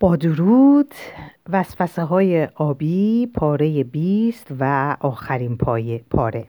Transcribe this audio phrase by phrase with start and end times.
[0.00, 0.94] با درود
[1.48, 6.46] وسوسه های آبی پاره بیست و آخرین پایه پاره.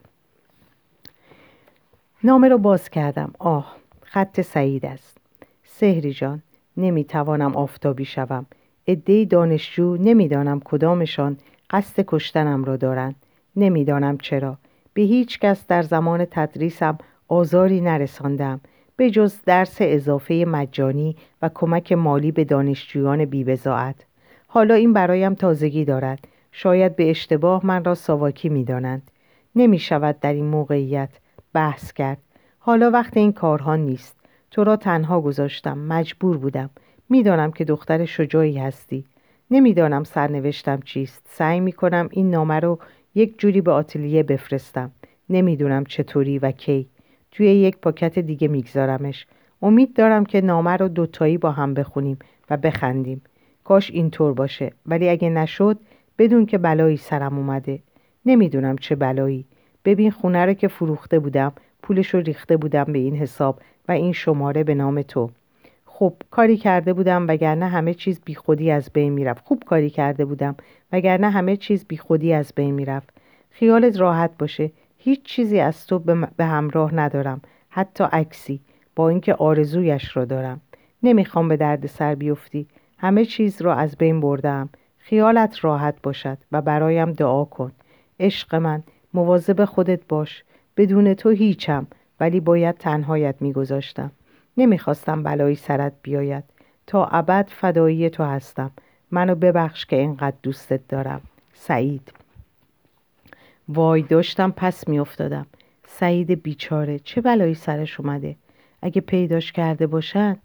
[2.24, 3.32] نامه رو باز کردم.
[3.38, 5.18] آه خط سعید است.
[5.64, 6.42] سهری جان
[6.76, 8.46] نمی‌توانم آفتابی شوم.
[8.88, 11.36] عدهای دانشجو نمی‌دانم کدامشان
[11.70, 13.14] قصد کشتنم را دارند.
[13.56, 14.58] نمی‌دانم چرا.
[14.94, 16.98] به هیچ کس در زمان تدریسم
[17.28, 18.60] آزاری نرساندم.
[19.00, 24.06] به جز درس اضافه مجانی و کمک مالی به دانشجویان بیبزاعت
[24.46, 26.28] حالا این برایم تازگی دارد.
[26.52, 29.10] شاید به اشتباه من را ساواکی می دانند.
[29.56, 31.08] نمی شود در این موقعیت
[31.52, 32.18] بحث کرد.
[32.58, 34.16] حالا وقت این کارها نیست.
[34.50, 35.78] تو را تنها گذاشتم.
[35.78, 36.70] مجبور بودم.
[37.08, 39.04] می‌دانم که دختر شجاعی هستی.
[39.50, 41.26] نمی‌دانم سرنوشتم چیست.
[41.30, 42.78] سعی می کنم این نامه رو
[43.14, 44.90] یک جوری به آتلیه بفرستم.
[45.30, 46.88] نمی‌دونم چطوری و کی.
[47.32, 49.26] توی یک پاکت دیگه میگذارمش.
[49.62, 52.18] امید دارم که نامه رو دوتایی با هم بخونیم
[52.50, 53.22] و بخندیم.
[53.64, 54.72] کاش اینطور باشه.
[54.86, 55.78] ولی اگه نشد
[56.18, 57.80] بدون که بلایی سرم اومده.
[58.26, 59.44] نمی‌دونم چه بلایی.
[59.84, 64.12] ببین خونه رو که فروخته بودم پولش رو ریخته بودم به این حساب و این
[64.12, 65.30] شماره به نام تو.
[65.84, 69.44] خب کاری کرده بودم وگرنه همه چیز بیخودی از بین می‌رفت.
[69.46, 70.56] خوب کاری کرده بودم
[70.92, 73.08] وگرنه همه چیز بیخودی از بین می‌رفت.
[73.50, 74.70] خیالت راحت باشه.
[75.02, 75.98] هیچ چیزی از تو
[76.36, 78.60] به همراه ندارم حتی عکسی
[78.96, 80.60] با اینکه آرزویش را دارم.
[81.02, 82.66] نمی‌خوام به درد سر بیفتی.
[82.98, 84.68] همه چیز را از بین بردم.
[84.98, 87.72] خیالت راحت باشد و برایم دعا کن.
[88.20, 88.82] عشق من
[89.14, 90.44] مواظب خودت باش.
[90.76, 91.86] بدون تو هیچم
[92.20, 94.10] ولی باید تنهایت میگذاشتم.
[94.56, 96.44] نمی‌خواستم بلایی سرت بیاید.
[96.86, 98.70] تا ابد فدایی تو هستم.
[99.10, 101.20] منو ببخش که اینقدر دوستت دارم.
[101.54, 102.19] سعید.
[103.74, 105.46] وای داشتم پس میافتادم.
[105.86, 108.36] سعید بیچاره چه بلایی سرش اومده؟
[108.82, 110.36] اگه پیداش کرده باشن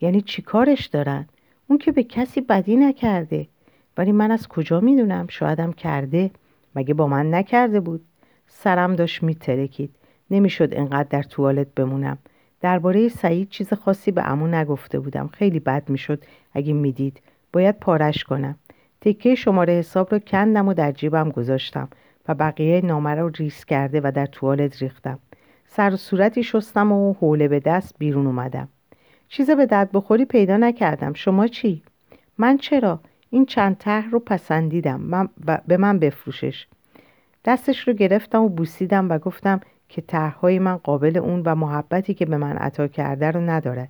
[0.00, 1.26] یعنی چی کارش دارن؟
[1.68, 3.48] اون که به کسی بدی نکرده.
[3.96, 6.30] ولی من از کجا می‌دونم؟ شایدم کرده.
[6.74, 8.04] مگه با من نکرده بود؟
[8.46, 9.90] سرم داشت میترکید.
[10.30, 12.18] نمی‌شد انقدر در توالت بمونم.
[12.60, 15.30] درباره سعید چیز خاصی به امو نگفته بودم.
[15.32, 17.20] خیلی بد می‌شد اگه می‌دید.
[17.52, 18.54] باید پارش کنم.
[19.00, 21.88] تکه شماره حساب رو کندم و در جیبم گذاشتم.
[22.28, 25.18] و بقیه نامه رو ریس کرده و در توالت ریختم.
[25.66, 28.68] سر و صورتی شستم و حوله به دست بیرون اومدم.
[29.28, 31.12] چیز به درد بخوری پیدا نکردم.
[31.12, 31.82] شما چی؟
[32.38, 35.00] من چرا؟ این چند طرح رو پسندیدم.
[35.00, 35.28] من
[35.66, 36.66] به من بفروشش.
[37.44, 42.26] دستش رو گرفتم و بوسیدم و گفتم که طرحهای من قابل اون و محبتی که
[42.26, 43.88] به من عطا کرده رو ندارد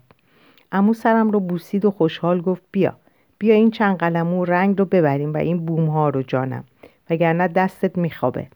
[0.73, 2.97] امو سرم رو بوسید و خوشحال گفت بیا.
[3.39, 6.65] بیا این چند قلمو رنگ رو ببریم و این بوم ها رو جانم.
[7.10, 8.47] وگرنه دستت میخوابه.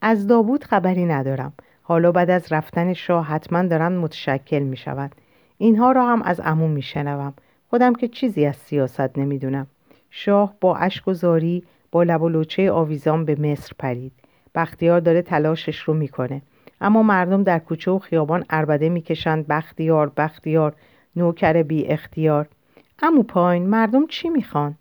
[0.00, 1.52] از داوود خبری ندارم.
[1.82, 5.14] حالا بعد از رفتن شاه حتما دارن متشکل می‌شوند
[5.58, 7.34] اینها را هم از عمو میشنوم.
[7.70, 9.66] خودم که چیزی از سیاست نمی‌دونم.
[10.10, 11.62] شاه با اشک و زاری
[11.92, 14.12] با لب و لوچه آویزان به مصر پرید.
[14.54, 16.42] بختیار داره تلاشش رو می‌کنه.
[16.80, 19.46] اما مردم در کوچه و خیابان اربده می‌کشند.
[19.46, 20.74] بختیار بختیار
[21.16, 22.48] نوکر بی اختیار
[23.02, 24.74] امو پایین مردم چی می‌خوان؟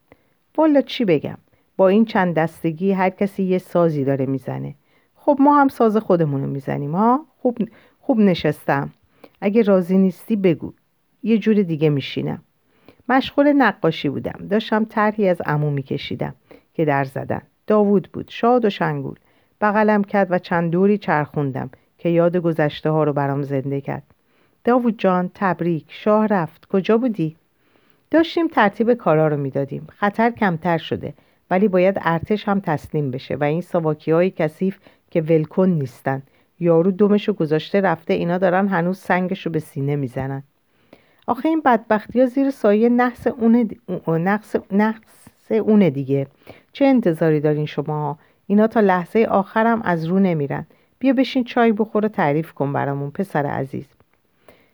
[0.58, 1.38] والا چی بگم؟
[1.78, 4.76] با این چند دستگی هر کسی یه سازی داره می‌زنه.
[5.16, 7.58] خب ما هم ساز خودمونو می‌زنیم ها؟ خوب,
[8.00, 8.90] خوب نشستم.
[9.42, 10.74] اگه راضی نیستی بگو.
[11.24, 12.42] یه جور دیگه میشینم.
[13.10, 14.48] مشغول نقاشی بودم.
[14.50, 16.36] داشتم طرحی از عمو میکشیدم
[16.74, 17.42] که در زدن.
[17.68, 18.30] داوود بود.
[18.30, 19.16] شاد و شنگول.
[19.62, 24.04] بغلم کرد و چند دوری چرخوندم که یاد گذشته ها رو برام زنده کرد.
[24.64, 25.86] داوود جان تبریک.
[25.90, 26.66] شاه رفت.
[26.66, 27.36] کجا بودی؟
[28.12, 29.88] داشتیم ترتیب کارا رو می‌دادیم.
[29.90, 31.14] خطر کمتر شده.
[31.52, 34.78] ولی باید ارتش هم تسلیم بشه و این سواکی های کثیف
[35.12, 36.24] که ولکن نیستن.
[36.59, 40.44] یارو دومشو گذاشته رفته اینا دارن هنوز سنگشو به سینه می‌زنن.
[41.28, 43.70] آخه این بدبختی ها زیر سایه نحس اون,
[44.08, 44.56] نقص...
[44.72, 46.28] نحس اونه دیگه.
[46.74, 48.18] چه انتظاری دارین شما؟
[48.48, 50.66] اینا تا لحظه آخرم از رو نمیرن.
[51.00, 53.86] بیا بشین چای بخور و تعریف کن برامون پسر عزیز.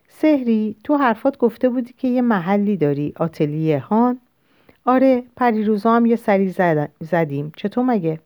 [0.07, 4.19] سهری تو حرفات گفته بودی که یه محلی داری آتلیه هان؟
[4.85, 6.55] آره پریروزا هم یه سری
[6.99, 7.51] زدیم.
[7.55, 8.19] چطور مگه؟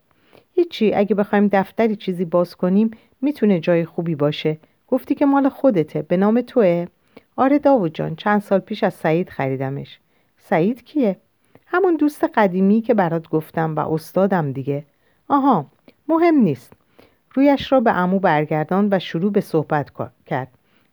[0.52, 0.94] هیچی.
[0.94, 2.90] اگه بخوایم دفتری چیزی باز کنیم
[3.22, 4.58] می‌تونه جای خوبی باشه.
[4.88, 6.02] گفتی که مال خودته.
[6.02, 6.86] به نام توه.
[7.36, 9.98] آره داوود جان چند سال پیش از سعید خریدمش.
[10.38, 11.16] سعید کیه؟
[11.66, 14.84] همون دوست قدیمی که برات گفتم و استادم دیگه.
[15.28, 15.66] آها
[16.08, 16.72] مهم نیست.
[17.34, 19.90] رویش را به امو برگردان و شروع به صحبت
[20.26, 20.48] کرد.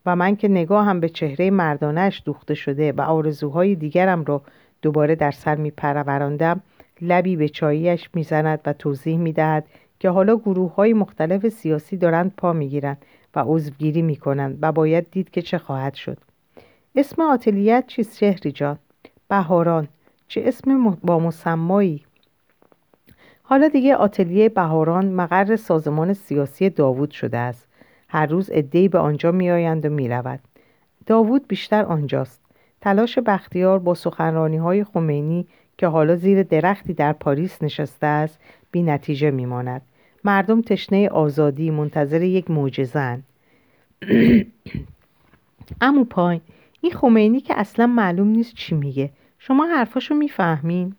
[0.05, 4.41] و من که نگاه هم به چهره مردانش دوخته شده و آرزوهای دیگرم را
[4.81, 6.61] دوباره در سر می پروراندم
[7.01, 9.65] لبی به چاییش می‌زند و توضیح می‌دهد
[9.99, 13.05] که حالا گروه های مختلف سیاسی دارند پا می‌گیرند
[13.35, 16.17] و عضوگیری می‌کنند و باید دید که چه خواهد شد.
[16.95, 18.79] اسم آتلیت چیست شهری جان؟
[19.27, 19.87] بهاران.
[20.27, 22.03] چه اسم با مسمایی؟
[23.43, 27.67] حالا دیگه آتلیه بهاران مقر سازمان سیاسی داوود شده است.
[28.07, 30.39] هر روز عدهای به آنجا میآیند و می‌رود
[31.05, 32.40] داوود بیشتر آنجاست.
[32.81, 35.47] تلاش بختیار با سخنرانی های خمینی
[35.77, 38.39] که حالا زیر درختی در پاریس نشسته است
[38.71, 39.81] بی نتیجه میماند.
[40.23, 43.23] مردم تشنه آزادی منتظر یک معجزه‌اند.
[45.81, 46.41] امو پایین
[46.81, 49.09] این خمینی که اصلا معلوم نیست چی میگه.
[49.39, 50.95] شما حرفاشو می‌فهمین؟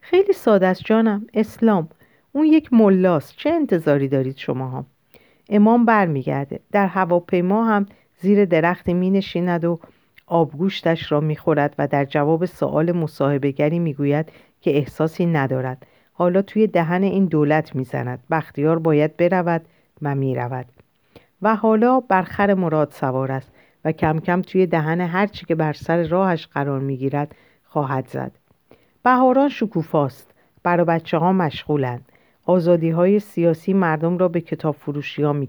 [0.00, 1.26] خیلی ساده است جانم.
[1.34, 1.88] اسلام.
[2.32, 3.36] اون یک ملاست.
[3.36, 4.86] چه انتظاری دارید شما هم
[5.48, 6.60] امام برمیگرده.
[6.72, 7.86] در هواپیما هم
[8.20, 9.78] زیر درختی می نشیند و
[10.26, 15.86] آبگوشتش را می‌خورد و در جواب سؤال مصاحبهگری می‌گوید که احساسی ندارد.
[16.12, 18.18] حالا توی دهن این دولت می‌زند.
[18.30, 19.62] بختیار باید برود
[20.02, 20.66] و می‌رود.
[21.42, 23.52] و حالا بر خر مراد سوار است
[23.84, 27.34] و کم کم توی دهن هرچی که بر سر راهش قرار می‌گیرد
[27.64, 28.32] خواهد زد.
[29.02, 30.34] بهاران شکوفاست.
[30.62, 32.04] برا بچه ها مشغولند.
[32.46, 35.48] آزادی های سیاسی مردم را به کتاب فروشی ها می.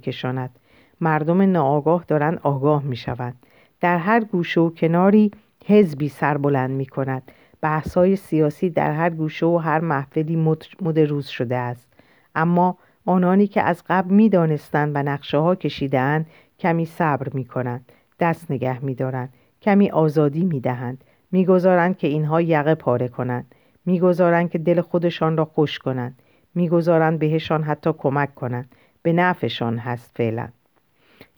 [1.01, 3.35] مردم ناآگاه دارند آگاه می شوند.
[3.83, 5.31] در هر گوشه و کناری
[5.65, 7.31] حزبی سربلند می کند.
[7.62, 10.35] بحث های سیاسی در هر گوشه و هر محفلی
[10.81, 11.94] مد روز شده است.
[12.35, 16.25] اما آنانی که از قبل می دانستند و نقشه ها کشیدهاند
[16.59, 17.91] کمی صبر می کنند.
[18.19, 19.33] دست نگه می دارند.
[19.62, 21.03] کمی آزادی می دهند.
[21.31, 23.56] می‌گذارند که اینها یقه پاره کنند
[23.86, 26.19] می‌گذارند که دل خودشان را خوش کنند
[26.56, 30.47] می‌گذارند بهشان حتی کمک کنند به نفعشان هست فعلا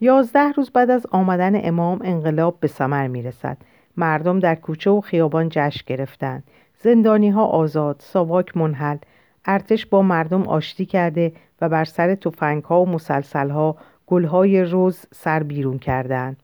[0.01, 3.57] یازده روز بعد از آمدن امام انقلاب به ثمر می‌رسد.
[3.97, 6.43] مردم در کوچه و خیابان جشن گرفتند.
[6.79, 8.97] زندانی ها آزاد ساواک منحل.
[9.45, 13.77] ارتش با مردم آشتی کرده و بر سر توفنگ ها و مسلسل ها
[14.07, 16.37] گل های روز سر بیرون کردند.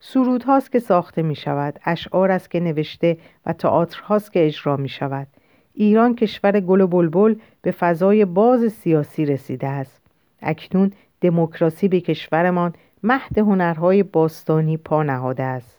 [0.00, 3.16] سرود هاست که ساخته می شود اشعار است که نوشته
[3.46, 5.26] و تئاتر هاست که اجرا می شود
[5.74, 10.02] ایران کشور گل و بلبل به فضای باز سیاسی رسیده است.
[10.42, 10.92] اکنون
[11.22, 12.72] دموکراسی به کشورمان
[13.02, 15.78] مهد هنرهای باستانی پا نهاده است.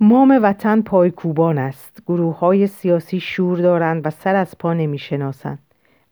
[0.00, 2.02] مام وطن پایکوبان است.
[2.06, 5.58] گروه های سیاسی شور دارند و سر از پا نمی شناسند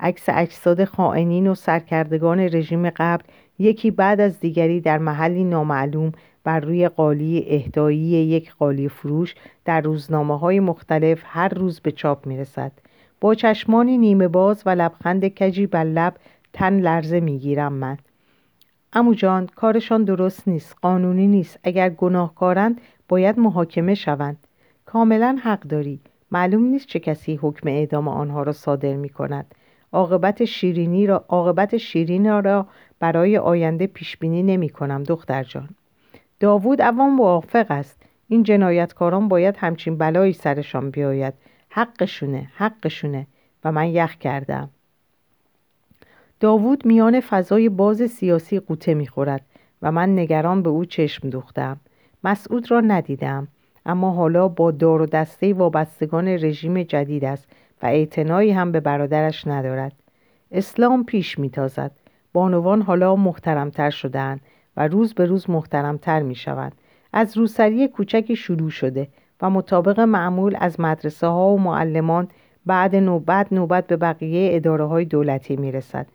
[0.00, 3.24] عکس اجساد خائنین و سرکردگان رژیم قبل
[3.58, 6.12] یکی بعد از دیگری در محلی نامعلوم
[6.44, 12.26] بر روی قالی اهدایی یک قالی فروش در روزنامه های مختلف هر روز به چاپ
[12.26, 12.72] می رسد.
[13.20, 16.14] با چشمانی نیمه باز و لبخند کجی بر لب
[16.52, 17.98] تن لرزه می گیرم من.
[18.92, 21.58] امو جان کارشان درست نیست قانونی نیست.
[21.64, 24.46] اگر گناهکارند باید محاکمه شوند.
[24.84, 26.00] کاملا حق داری.
[26.30, 29.54] معلوم نیست چه کسی حکم اعدام آنها را صادر می کند
[29.92, 32.66] عاقبت شیرینی را عاقبت شیرین را
[32.98, 35.68] برای آینده پیش بینی نمی کنم دختر جان.
[36.40, 38.02] داوود اوان موافق است.
[38.28, 41.34] این جنایتکاران باید همچین بلایی سرشان بیاید.
[41.68, 43.26] حقشونه حقشونه.
[43.64, 44.70] و من یخ کردم.
[46.40, 49.44] داوود میان فضای باز سیاسی قوطه می‌خورد
[49.82, 51.80] و من نگران به او چشم دوختم.
[52.24, 53.48] مسعود را ندیدم
[53.86, 57.48] اما حالا با دار و دسته وابستگان رژیم جدید است
[57.82, 59.92] و اعتنایی هم به برادرش ندارد.
[60.52, 61.90] اسلام پیش میتازد.
[62.32, 64.40] بانوان حالا محترمتر شدهاند
[64.76, 66.74] و روز به روز محترمتر می شوند.
[67.12, 69.08] از روسری کوچکی شروع شده
[69.42, 72.28] و مطابق معمول از مدرسه ها و معلمان
[72.66, 76.06] بعد نوبت نوبت به بقیه اداره های دولتی می رسد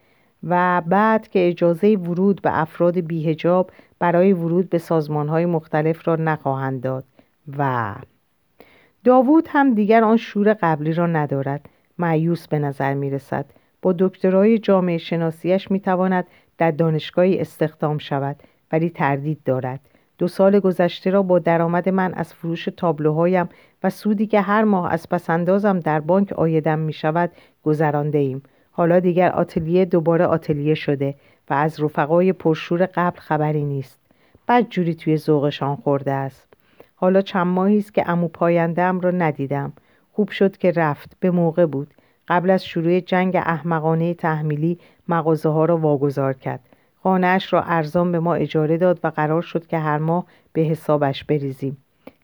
[0.46, 6.16] و بعد که اجازه ورود به افراد بیهجاب برای ورود به سازمان های مختلف را
[6.16, 7.04] نخواهند داد.
[7.58, 7.96] و
[9.04, 11.70] داوود هم دیگر آن شور قبلی را ندارد.
[11.98, 13.46] معیوس به نظر می رسد
[13.82, 18.36] با دکترای جامعه شناسیش می تواند در دانشگاهی استخدام شود
[18.72, 19.80] ولی تردید دارد.
[20.18, 23.50] دو سال گذشته را با درآمد من از فروش تابلوهایم
[23.84, 27.32] و سودی که هر ماه از پسندازم در بانک آیدم می شود
[27.64, 28.44] گذرانده ایم.
[28.78, 31.16] حالا دیگر آتلیه دوباره آتلیه شده
[31.50, 34.00] و از رفقای پرشور قبل خبری نیست.
[34.48, 36.48] بد جوری توی ذوقشان خورده است.
[36.96, 39.74] حالا چند ماهی است که امو پایندم را ندیدم.
[40.14, 41.18] خوب شد که رفت.
[41.20, 41.94] به موقع بود.
[42.28, 46.60] قبل از شروع جنگ احمقانه تحمیلی مغازه ها را واگذار کرد.
[47.04, 51.24] خانهاش را ارزان به ما اجاره داد و قرار شد که هر ماه به حسابش
[51.24, 51.78] بریزیم.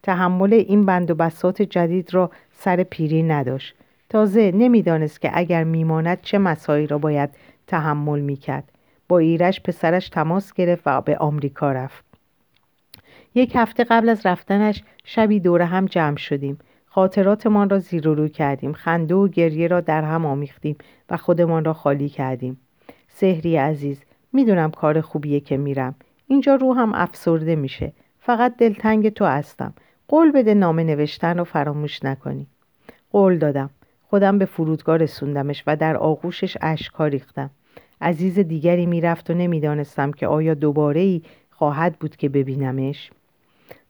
[0.03, 3.75] تحمل این بند و بسات جدید را سر پیری نداشت.
[4.11, 7.29] تازه نمی‌دانست که اگر میماند چه مسایی را باید
[7.67, 8.71] تحمل می‌کرد.
[9.07, 12.05] با ایرش پسرش تماس گرفت و به آمریکا رفت.
[13.35, 16.57] یک هفته قبل از رفتنش شبی دور هم جمع شدیم.
[16.85, 18.73] خاطراتمان را زیر و رو کردیم.
[18.73, 20.75] خنده و گریه را در هم آمیختیم
[21.09, 22.59] و خودمان را خالی کردیم.
[23.07, 24.01] سهری عزیز
[24.33, 25.95] می‌دونم کار خوبیه که میرم
[26.27, 29.73] اینجا رو هم افسرده میشه فقط دلتنگ تو هستم
[30.07, 32.47] قول بده نامه نوشتن رو فراموش نکنی
[33.11, 33.69] قول دادم
[34.11, 37.49] خودم به فرودگاه رسوندمش و در آغوشش اشکها ریختم.
[38.01, 43.11] عزیز دیگری می‌رفت و نمی‌دانستم که آیا دوباره ای خواهد بود که ببینمش.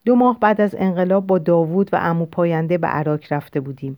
[0.06, 3.98] دو ماه بعد از انقلاب با داوود و امو پاینده به عراق رفته بودیم.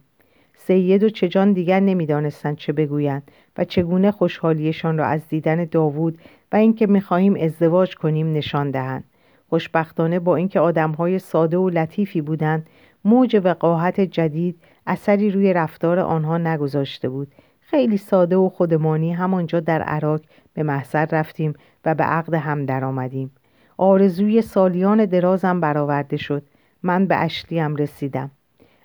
[0.57, 6.17] سید و چجان دیگر نمی‌دانستند چه بگویند و چگونه خوشحالیشان را از دیدن داوود
[6.51, 9.03] و اینکه می‌خواهیم ازدواج کنیم نشان دهند.
[9.49, 12.67] خوشبختانه با اینکه آدمهای ساده و لطیفی بودند
[13.05, 17.27] موج وقاحت جدید اثری روی رفتار آنها نگذاشته بود.
[17.61, 20.21] خیلی ساده و خودمانی همانجا در عراق
[20.53, 21.53] به محضر رفتیم
[21.85, 23.31] و به عقد هم درآمدیم.
[23.77, 26.43] آرزوی سالیان درازم برآورده شد.
[26.83, 28.31] من به اشلیم رسیدم.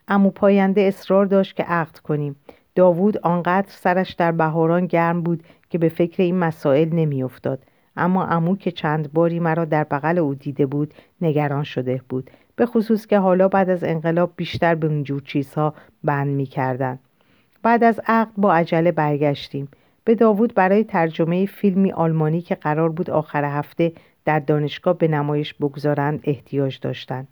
[0.09, 2.37] امو پاینده اصرار داشت که عقد کنیم.
[2.75, 7.65] داوود آنقدر سرش در بهاران گرم بود که به فکر این مسائل نمیافتاد.
[7.97, 12.31] اما امو که چند باری مرا در بغل او دیده بود نگران شده بود.
[12.59, 15.75] به خصوص که حالا بعد از انقلاب بیشتر به اونجور چیزها
[16.05, 16.99] بند می‌کردن.
[17.63, 19.69] بعد از عقد با عجله برگشتیم.
[20.05, 23.93] به داوود برای ترجمه فیلمی آلمانی که قرار بود آخر هفته
[24.25, 27.29] در دانشگاه به نمایش بگذارند احتیاج داشتند.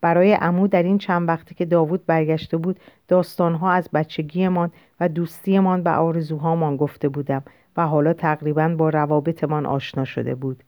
[0.00, 5.80] برای امو در این چند وقتی که داوود برگشته بود داستانها از بچگیمان و دوستیمان
[5.80, 7.42] و آرزوهامان گفته بودم
[7.76, 10.62] و حالا تقریبا با روابطمان آشنا شده بود.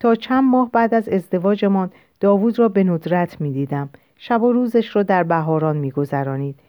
[0.00, 1.90] تا چند ماه بعد از ازدواجمان
[2.20, 3.88] داوود را به ندرت می دیدم.
[4.16, 6.60] شب و روزش را در بهاران می گذرانید.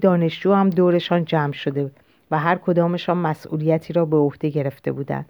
[0.00, 1.90] دانشجو هم دورشان جمع شده
[2.30, 5.26] و هر کدامشان مسئولیتی را به عهده گرفته بودند.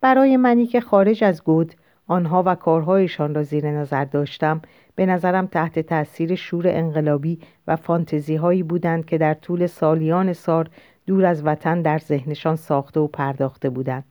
[0.00, 1.74] برای منی که خارج از گود
[2.06, 4.62] آنها و کارهایشان را زیر نظر داشتم
[4.94, 10.70] به نظرم تحت تاثیر شور انقلابی و فانتزی هایی بودند که در طول سالیان سار
[11.06, 14.04] دور از وطن در ذهنشان ساخته و پرداخته بودند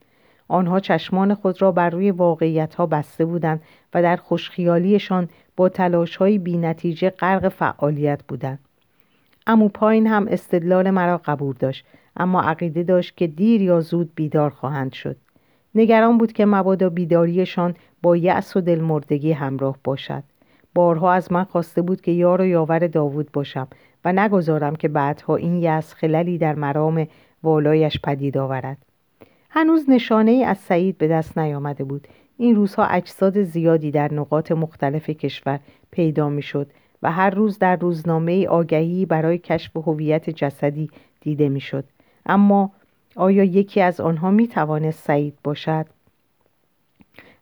[0.48, 3.62] آنها چشمان خود را بر روی واقعیت ها بسته بودند
[3.94, 8.60] و در خوشخیالیشان با تلاش های بی نتیجه غرق فعالیت بودند.
[9.48, 11.86] امو پاین هم استدلال مرا قبول داشت
[12.18, 15.16] اما عقیده داشت که دیر یا زود بیدار خواهند شد.
[15.76, 20.24] نگران بود که مبادا بیداریشان با یأس و دلمردگی همراه باشد.
[20.76, 23.68] بارها از من خواسته بود که یار و یاور داوود باشم
[24.06, 27.08] و نگذارم که بعدها این یأس خللی در مرام
[27.44, 28.78] والایش پدید آورد.
[29.56, 32.08] هنوز نشانه ای از سعید به دست نیامده بود
[32.38, 35.60] این روزها اجساد زیادی در نقاط مختلف کشور
[35.92, 36.68] پیدا می‌شد
[37.04, 40.90] و هر روز در روزنامه آگهی برای کشف هویت جسدی
[41.22, 41.84] دیده می‌شد
[42.26, 42.72] اما
[43.16, 45.86] آیا یکی از آنها می توانست سعید باشد؟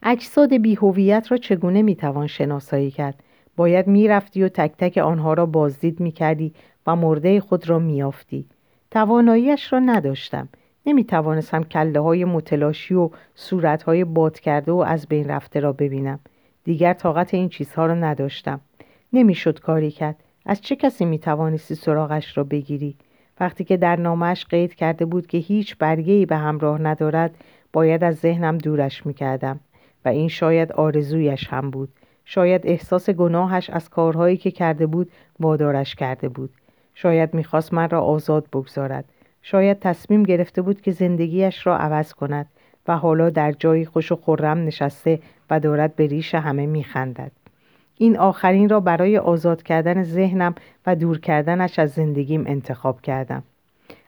[0.03, 3.15] اجساد بیهویت را چگونه می توان شناسایی کرد؟
[3.55, 6.53] باید می‌رفتی و تک تک آنها را بازدید می کردی
[6.87, 8.45] و مرده خود را میافتی.
[8.91, 10.49] تواناییش را نداشتم.
[10.85, 15.73] نمی توانستم کله های متلاشی و صورت های باد کرده و از بین رفته را
[15.73, 16.19] ببینم.
[16.63, 18.61] دیگر طاقت این چیزها را نداشتم.
[19.13, 20.15] نمی‌شد کاری کرد.
[20.45, 22.95] از چه کسی می توانستی سراغش را بگیری؟
[23.39, 27.35] وقتی که در نامش قید کرده بود که هیچ برگه به همراه ندارد
[27.73, 29.59] باید از ذهنم دورش می‌کردم
[30.05, 31.89] و این شاید آرزویش هم بود
[32.25, 36.49] شاید احساس گناهش از کارهایی که کرده بود وادارش کرده بود
[36.95, 39.05] شاید می‌خواست من را آزاد بگذارد
[39.41, 42.45] شاید تصمیم گرفته بود که زندگیش را عوض کند
[42.87, 45.19] و حالا در جایی خوش و خورم نشسته
[45.49, 47.31] و دارد به ریش همه میخندد.
[47.97, 50.55] این آخرین را برای آزاد کردن ذهنم
[50.85, 53.43] و دور کردنش از زندگیم انتخاب کردم.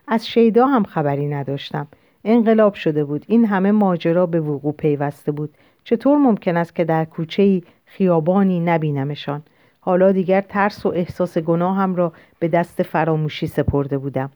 [0.07, 1.87] از شیدا هم خبری نداشتم.
[2.25, 3.25] انقلاب شده بود.
[3.27, 5.53] این همه ماجرا به وقوع پیوسته بود.
[5.83, 9.43] چطور ممکن است که در کوچه خیابانی نبینمشان؟
[9.79, 14.29] حالا دیگر ترس و احساس گناهم را به دست فراموشی سپرده بودم.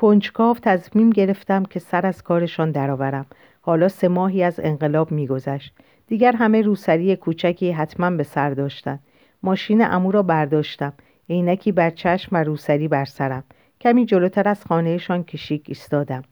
[0.00, 3.26] کنجکاو تصمیم گرفتم که سر از کارشان درآورم.
[3.60, 5.74] حالا سه ماهی از انقلاب میگذشت.
[6.06, 9.00] دیگر همه روسری کوچکی حتما به سر داشتند
[9.42, 10.92] ماشین امو را برداشتم.
[11.30, 13.44] عینکی بر چشم و روسری بر سرم.
[13.80, 16.22] کمی جلوتر از خانهشان کشیک ایستادم.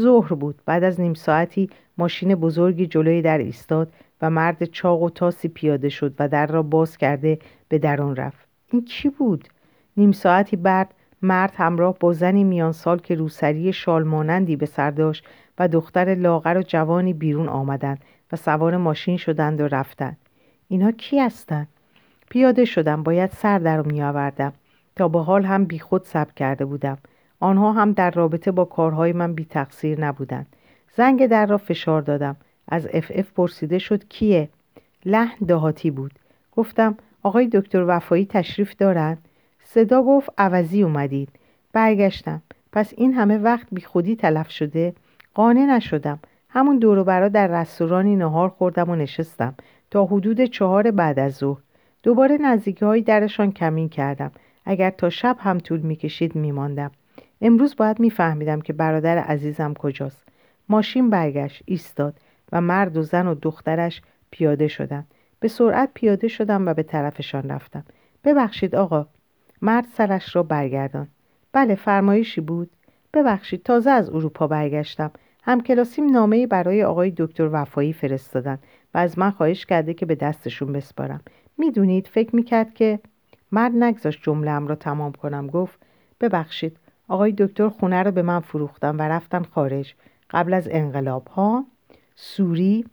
[0.00, 0.62] ظهر بود.
[0.66, 5.88] بعد از نیم ساعتی ماشین بزرگی جلوی در ایستاد و مرد چاق و تاسی پیاده
[5.88, 7.38] شد و در را باز کرده
[7.68, 8.48] به درون رفت.
[8.72, 9.48] این کی بود؟
[9.96, 15.24] نیم ساعتی بعد مرد همراه با زنی میان سال که روسری شالمانندی به سر داشت
[15.58, 20.16] و دختر لاغر و جوانی بیرون آمدند و سوار ماشین شدند و رفتند.
[20.68, 21.68] اینها کی هستند؟
[22.30, 24.52] پیاده شدم باید سر در می آوردم
[24.96, 26.98] تا به حال هم بی خود سب کرده بودم.
[27.40, 30.46] آنها هم در رابطه با کارهای من بی تقصیر نبودند.
[30.96, 32.36] زنگ در را فشار دادم.
[32.68, 34.48] از اف اف پرسیده شد کیه؟
[35.04, 36.12] لحن دهاتی بود.
[36.52, 39.28] گفتم آقای دکتر وفایی تشریف دارند؟
[39.74, 41.28] صدا گفت عوضی اومدید.
[41.72, 42.42] برگشتم.
[42.72, 44.94] پس این همه وقت بی خودی تلف شده
[45.34, 46.18] قانع نشدم.
[46.48, 49.54] همون دور برا در رستورانی نهار خوردم و نشستم
[49.90, 51.60] تا حدود چهار بعد از ظهر.
[52.02, 54.32] دوباره نزدیکی های درشان کمین کردم.
[54.64, 56.90] اگر تا شب هم طول می‌کشید میماندم.
[57.40, 60.28] امروز باید میفهمیدم که برادر عزیزم کجاست.
[60.68, 62.14] ماشین برگشت ایستاد
[62.52, 65.06] و مرد و زن و دخترش پیاده شدند.
[65.40, 67.84] به سرعت پیاده شدم و به طرفشان رفتم.
[68.24, 69.06] ببخشید آقا
[69.62, 71.08] مرد سرش را برگردان
[71.52, 72.70] بله فرمایشی بود.
[73.14, 75.10] ببخشید تازه از اروپا برگشتم.
[75.42, 78.58] همکلاسیم نامه برای آقای دکتر وفایی فرستادن
[78.94, 81.20] و از من خواهش کرده که به دستشون بسپارم.
[81.58, 82.98] می‌دونید فکر می‌کرد که
[83.52, 85.46] مرد نگذاشت جملهام را تمام کنم.
[85.46, 85.78] گفت
[86.20, 86.76] ببخشید
[87.08, 89.94] آقای دکتر خونه رو به من فروختن و رفتن خارج.
[90.30, 91.64] قبل از انقلاب ها
[92.14, 92.84] سوری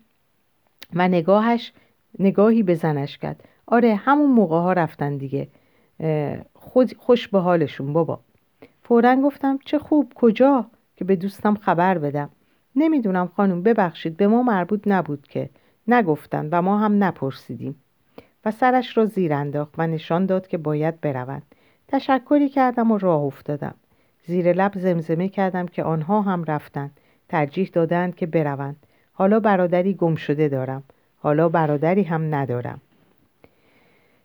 [0.93, 1.73] و نگاهش
[2.19, 3.43] نگاهی به زنش کرد.
[3.67, 5.47] آره همون موقع ها رفتن دیگه.
[6.69, 8.19] خود خوش به حالشون بابا.
[8.83, 12.29] فورا گفتم چه خوب کجا؟ که به دوستم خبر بدم.
[12.75, 15.49] نمی‌دونم خانم ببخشید به ما مربوط نبود که.
[15.87, 17.75] نگفتن و ما هم نپرسیدیم.
[18.45, 21.43] و سرش را زیر انداخت و نشان داد که باید بروند.
[21.87, 23.75] تشکری کردم و راه افتادم.
[24.27, 26.99] زیر لب زمزمه کردم که آنها هم رفتند.
[27.29, 28.85] ترجیح دادند که بروند.
[29.13, 30.83] حالا برادری گم شده دارم.
[31.17, 32.81] حالا برادری هم ندارم.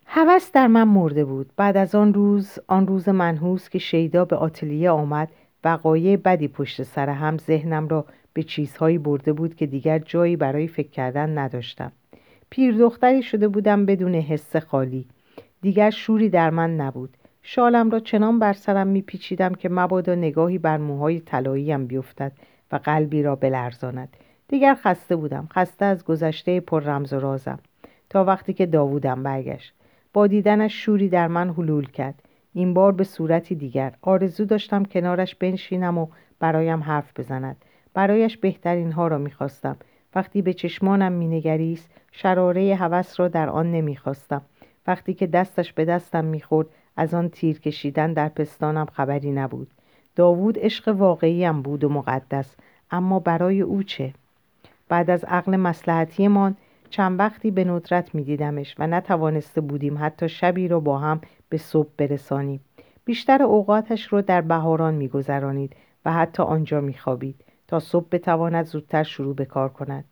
[0.07, 1.51] هوس در من مرده بود.
[1.57, 5.29] بعد از آن روز آن روز منحوس که شیدا به آتلیه آمد
[5.65, 10.69] وقایع بدی پشت سر هم ذهنم را به چیزهایی برده بود که دیگر جایی برای
[10.69, 11.93] فکر کردن نداشتم.
[12.51, 15.07] پیر دختری شده بودم بدون حس خالی.
[15.63, 17.17] دیگر شوری در من نبود.
[17.43, 22.33] شالم را چنان بر سرم میپیچیدم که مبادا نگاهی بر موهای طلاییم بیفتد
[22.73, 24.17] و قلبی را بلرزاند.
[24.49, 25.49] دیگر خسته بودم.
[25.53, 27.59] خسته از گذشته پر رمز و رازم.
[28.11, 29.75] تا وقتی که داوودم برگشت.
[30.15, 32.23] با دیدنش شوری در من حلول کرد.
[32.53, 33.93] این بار به صورتی دیگر.
[34.03, 36.07] آرزو داشتم کنارش بنشینم و
[36.41, 37.57] برایم حرف بزند.
[37.95, 39.77] برایش بهترین ها را می‌خواستم.
[40.15, 44.43] وقتی به چشمانم مینگریست شراره هوس را در آن نمی‌خواستم.
[44.87, 49.69] وقتی که دستش به دستم می‌خورد از آن تیر کشیدن در پستانم خبری نبود.
[50.17, 52.57] داوود عشق واقعیم بود و مقدس.
[52.91, 54.13] اما برای او چه؟
[54.89, 56.57] بعد از عقل مسلحتیمان
[56.95, 61.89] چند وقتی به ندرت میدیدمش و نتوانسته بودیم حتی شبی را با هم به صبح
[61.97, 62.61] برسانیم.
[63.05, 69.35] بیشتر اوقاتش رو در بهاران میگذرانید و حتی آنجا میخوابید تا صبح بتواند زودتر شروع
[69.35, 70.05] به کار کند.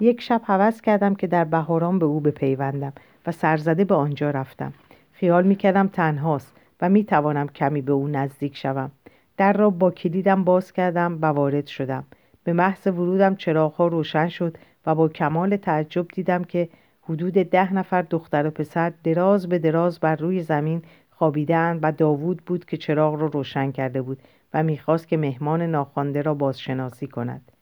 [0.00, 2.92] یک شب حوض کردم که در بهاران به او بپیوندم
[3.26, 4.72] و سرزده به آنجا رفتم.
[5.12, 8.90] خیال می‌کردم تنهاست و می‌توانم کمی به او نزدیک شوم.
[9.36, 12.04] در را با کلیدم باز کردم و وارد شدم.
[12.44, 16.68] به محض ورودم چراغها روشن شد و با کمال تعجب دیدم که
[17.02, 22.42] حدود ده نفر دختر و پسر دراز به دراز بر روی زمین خوابیدن و داوود
[22.46, 24.18] بود که چراغ را رو روشن کرده بود
[24.54, 27.52] و می‌خواست که مهمان ناخوانده را بازشناسی کند.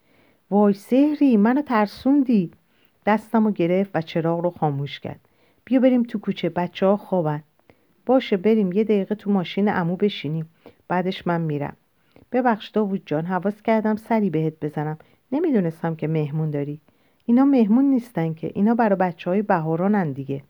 [0.51, 2.51] وای سهری منو ترسوندی.
[3.05, 5.19] دستم رو گرفت و چراغ رو خاموش کرد.
[5.65, 7.43] بیا بریم تو کوچه بچه ها خوابن.
[8.05, 10.49] باشه بریم یه دقیقه تو ماشین امو بشینیم.
[10.87, 11.75] بعدش من میرم.
[12.31, 14.97] ببخش داوود جان حواس کردم سری بهت بزنم.
[15.31, 16.81] نمی‌دونستم که مهمون داری.
[17.29, 20.41] اینا مهمون نیستن که اینا برای بچه های بهارانن دیگه.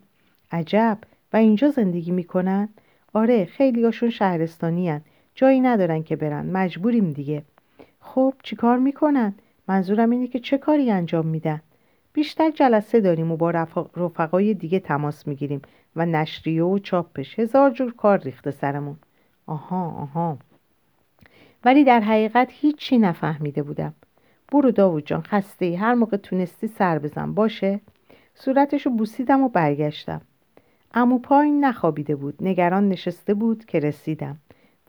[0.52, 0.98] عجب.
[1.34, 2.70] و اینجا زندگی می‌کنن؟
[3.14, 5.02] آره خیلی هاشون شهرستانی هن.
[5.36, 6.46] جایی ندارن که برن.
[6.46, 7.44] مجبوریم دیگه.
[8.00, 9.34] خب چیکار می‌کنن؟
[9.68, 11.62] منظورم اینه که چه کاری انجام میدن؟
[12.14, 13.52] بیشتر جلسه داریم و با
[13.96, 15.62] رفقای دیگه تماس می‌گیریم
[15.96, 17.40] و نشریه و چاپش.
[17.40, 18.98] هزار جور کار ریخته سرمون.
[19.48, 20.38] آها آها.
[21.66, 23.94] ولی در حقیقت هیچی نفهمیده بودم.
[24.52, 25.76] برو داوود جان خسته ای.
[25.76, 27.34] هر موقع تونستی سر بزن.
[27.34, 27.80] باشه؟
[28.36, 30.22] صورتشو بوسیدم و برگشتم.
[30.94, 32.36] امو پایین نخوابیده بود.
[32.42, 34.38] نگران نشسته بود که رسیدم.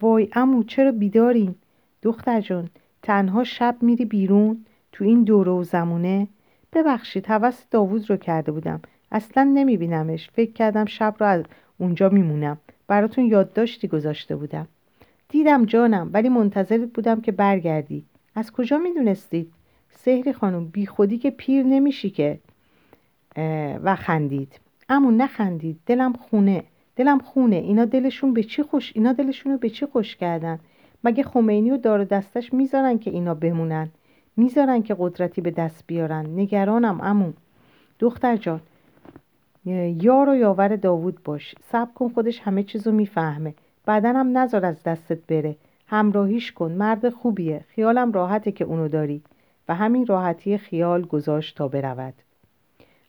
[0.01, 1.55] وای امو چرا بیدارین
[2.03, 2.69] دختر جان
[3.03, 6.29] تنها شب میری بیرون؟ تو این دوره و زمونه؟
[6.73, 8.81] ببخشید حوث داوود رو کرده بودم.
[9.13, 10.31] اصلا نمیبینمش.
[10.31, 11.45] فکر کردم شب رو از
[11.79, 12.59] اونجا میمونم.
[12.87, 14.69] براتون یادداشتی گذاشته بودم.
[15.29, 18.05] دیدم جانم ولی منتظرت بودم که برگردی.
[18.39, 19.53] از کجا می‌دونستید؟
[19.91, 22.39] سهری خانم بی خودی که پیر نمیشی که
[23.83, 24.61] و خندید.
[24.89, 25.81] اما نخندید.
[25.87, 26.65] دلم خونه.
[26.97, 27.57] دلم خونه.
[27.57, 30.59] اینا دلشون به چی خوش؟ اینا دلشون رو به چی خوش کردن؟
[31.05, 33.89] مگه خمینی و دار دستش می‌ذارن که اینا بمونن؟
[34.37, 36.27] می‌ذارن که قدرتی به دست بیارن.
[36.27, 37.33] نگرانم امو
[37.99, 38.61] دختر جان
[40.03, 41.55] یار و یاور داوود باش.
[41.73, 43.55] سب کن خودش همه چیزو می‌فهمه.
[43.87, 45.57] بعدا هم نذار از دستت بره.
[45.91, 47.65] همراهیش کن مرد خوبیه.
[47.69, 49.23] خیالم راحته که اونو داری.
[49.69, 52.15] و همین راحتی خیال گذاشت تا برود.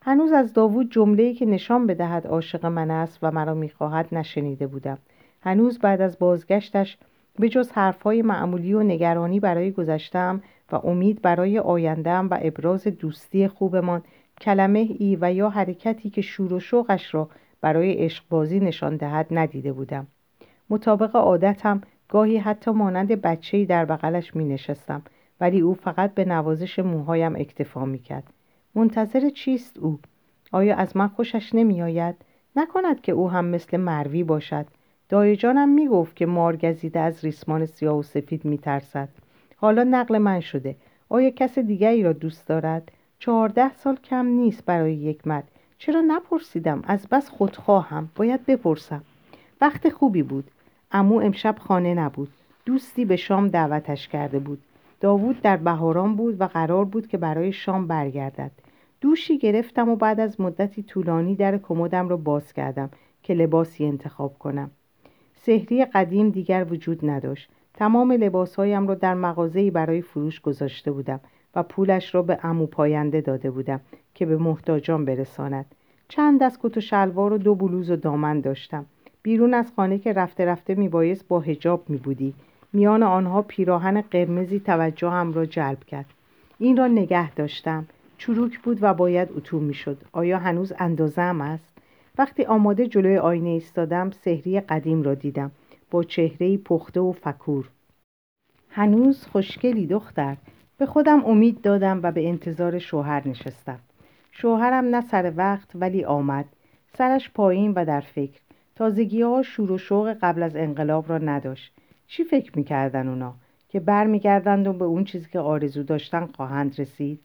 [0.02, 4.98] هنوز از داوود جمله‌ای که نشان بدهد عاشق من است و مرا می‌خواهد نشنیده بودم.
[5.42, 6.98] هنوز بعد از بازگشتش
[7.38, 13.48] به جز حرفهای معمولی و نگرانی برای گذشتم و امید برای آیندهم و ابراز دوستی
[13.48, 14.02] خوبمان
[14.40, 17.28] کلمه ای و یا حرکتی که شور و شوقش را
[17.60, 20.06] برای عشقبازی نشان دهد ندیده بودم.
[20.70, 21.80] مطابق عادتم
[22.10, 25.02] گاهی حتی مانند بچه‌ای در بغلش می نشستم
[25.40, 28.32] ولی او فقط به نوازش موهایم اکتفا می کرد.
[28.74, 29.98] منتظر چیست او؟
[30.52, 32.14] آیا از من خوشش نمی آید؟
[32.56, 34.66] نکند که او هم مثل مروی باشد
[35.08, 39.08] دایجانم می گفت که مارگزیده از ریسمان سیاه و سفید می ترسد.
[39.56, 40.76] حالا نقل من شده
[41.08, 46.82] آیا کس دیگری را دوست دارد؟ چهارده سال کم نیست برای یک مرد چرا نپرسیدم
[46.84, 49.02] از بس خودخواهم باید بپرسم
[49.60, 50.50] وقت خوبی بود
[50.92, 52.28] امو امشب خانه نبود.
[52.66, 54.62] دوستی به شام دعوتش کرده بود.
[55.00, 58.50] داوود در بهاران بود و قرار بود که برای شام برگردد.
[59.00, 62.90] دوشی گرفتم و بعد از مدتی طولانی در کمدم را باز کردم
[63.22, 64.70] که لباسی انتخاب کنم.
[65.34, 67.50] سحری قدیم دیگر وجود نداشت.
[67.74, 71.20] تمام لباسهایم را در مغازه‌ای برای فروش گذاشته بودم
[71.54, 73.80] و پولش را به امو پاینده داده بودم
[74.14, 75.74] که به محتاجان برساند.
[76.08, 78.86] چند از کت و شلوار و دو بلوز و دامن داشتم.
[79.22, 82.34] بیرون از خانه که رفته رفته میبایست با هجاب میبودی.
[82.72, 86.06] میان آنها پیراهن قرمزی توجه هم را جلب کرد.
[86.58, 87.86] این را نگه داشتم.
[88.18, 89.98] چروک بود و باید اتو می‌شد.
[90.12, 91.78] آیا هنوز اندازم است؟
[92.18, 95.50] وقتی آماده جلوی آینه ایستادم سحری قدیم را دیدم.
[95.90, 97.68] با چهره پخته و فکور.
[98.70, 100.36] هنوز خوشگلی دختر.
[100.78, 103.78] به خودم امید دادم و به انتظار شوهر نشستم.
[104.32, 106.44] شوهرم نه سر وقت ولی آمد.
[106.98, 108.40] سرش پایین و در فکر.
[108.80, 111.72] تازگی ها شور و شوق قبل از انقلاب را نداشت.
[112.06, 113.34] چی فکر می‌کردن اونا؟
[113.68, 117.20] که برمیگردند و به اون چیزی که آرزو داشتن خواهند رسید؟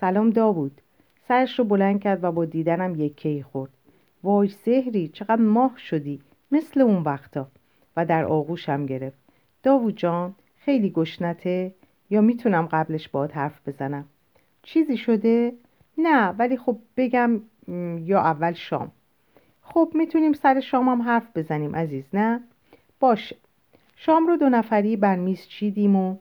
[0.00, 0.80] سلام داوود.
[1.28, 3.70] سرش رو بلند کرد و با دیدنم یکی خورد.
[4.22, 6.20] وای سهری چقدر ماه شدی.
[6.52, 7.48] مثل اون وقتا.
[7.96, 9.18] و در آغوشم گرفت.
[9.62, 11.74] داوود جان خیلی گشنته؟
[12.10, 14.04] یا می‌تونم قبلش باد حرف بزنم؟
[14.62, 15.52] چیزی شده؟
[15.98, 17.40] نه ولی خب بگم
[18.04, 18.92] یا اول شام.
[19.72, 22.40] خب می‌تونیم سر هم حرف بزنیم عزیز نه؟
[23.00, 23.36] باشه.
[23.96, 26.16] شام رو دو نفری بر میز چیدیم و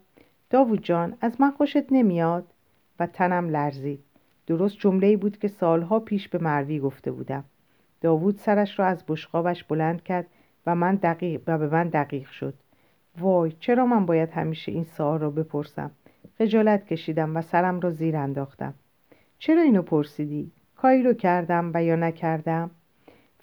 [0.49, 2.47] داوود جان از من خوشت نمیاد؟
[2.99, 3.99] و تنم لرزید.
[4.47, 7.43] درست جمله بود که سالها پیش به مروی گفته بودم.
[8.01, 10.27] داوود سرش را از بشقابش بلند کرد
[10.65, 12.53] و من دقیق و به من دقیق شد.
[13.19, 15.91] وای چرا من باید همیشه این سوال را بپرسم؟
[16.37, 18.73] خجالت کشیدم و سرم را زیر انداختم.
[19.39, 22.71] چرا اینو پرسیدی؟ کاری رو کردم و یا نکردم؟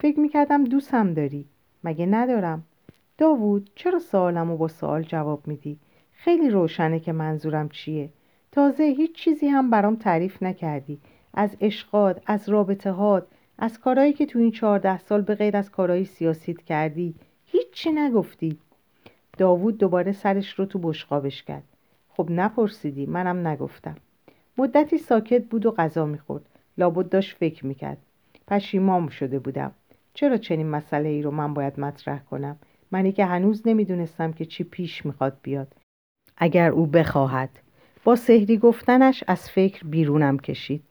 [0.01, 1.45] فکر می‌کردم دوستم داری.
[1.85, 2.65] مگه ندارم؟
[3.19, 5.79] داوود چرا سوالم و با سوال جواب میدی؟
[6.13, 8.11] خیلی روشنه که منظورم چیه.
[8.53, 10.99] تازه هیچ چیزی هم برام تعریف نکردی.
[11.35, 13.27] از عشقات از رابطه هات
[13.59, 17.15] از کارهایی که تو این چهارده سال به غیر از کارهای سیاسیت کردی.
[17.47, 18.59] هیچی نگفتی.
[19.39, 21.65] داوود دوباره سرش رو تو بشقابش کرد.
[22.09, 23.97] خب نپرسیدی منم نگفتم.
[24.59, 26.43] مدتی ساکت بود و غذا می‌خورد.
[26.79, 27.99] لابد داشت فکر می‌کرد.
[28.49, 29.73] پشیمام شده بودم.
[30.17, 32.57] چرا چنین مسئله ای رو من باید مطرح کنم؟
[32.91, 35.69] منی که هنوز نمی‌دونستم که چی پیش می‌خواد بیاد.
[36.37, 37.51] اگر او بخواهد.
[38.05, 40.83] با سهری گفتنش از فکر بیرونم کشید.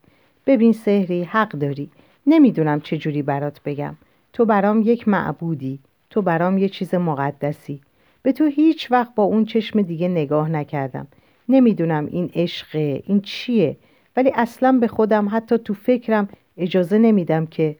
[0.47, 1.89] ببین سهری حق داری.
[2.27, 3.95] نمی‌دونم چه جوری برات بگم.
[4.33, 5.79] تو برام یک معبودی.
[6.09, 7.81] تو برام یه چیز مقدسی.
[8.23, 11.07] به تو هیچ وقت با اون چشم دیگه نگاه نکردم.
[11.49, 13.77] نمی‌دونم این عشقه این چیه.
[14.17, 17.75] ولی اصلا به خودم حتی تو فکرم اجازه نمیدم که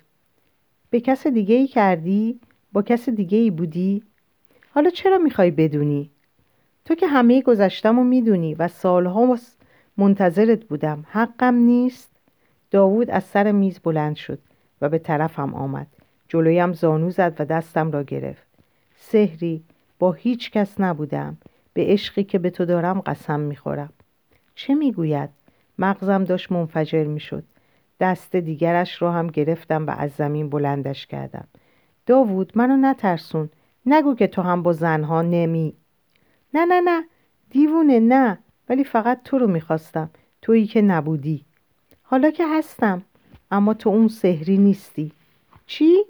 [0.96, 2.40] به کس دیگه ای کردی؟
[2.74, 4.04] با کس دیگه ای بودی؟
[4.70, 6.12] حالا چرا می‌خوای بدونی؟
[6.86, 9.38] تو که همه گذشتم و می‌دونی و سالها
[9.98, 12.12] منتظرت بودم حقم نیست؟
[12.72, 14.40] داوود از سر میز بلند شد
[14.82, 15.88] و به طرفم آمد
[16.28, 18.48] جلویم زانو زد و دستم را گرفت
[18.96, 19.64] سهری
[20.00, 21.38] با هیچ کس نبودم
[21.74, 23.94] به عشقی که به تو دارم قسم می‌خورم
[24.56, 25.30] چه می‌گوید؟
[25.80, 27.44] مغزم داشت منفجر می‌شد
[28.00, 31.48] دست دیگرش رو هم گرفتم و از زمین بلندش کردم.
[32.06, 33.50] داوود منو نترسون.
[33.86, 35.74] نگو که تو هم با زنها نمی.
[36.54, 37.04] نه نه نه.
[37.50, 38.40] دیوونه نه.
[38.70, 40.10] ولی فقط تو رو می‌خواستم.
[40.42, 41.46] تویی که نبودی.
[42.04, 43.02] حالا که هستم.
[43.52, 45.12] اما تو اون سهری نیستی.
[45.66, 46.04] چی؟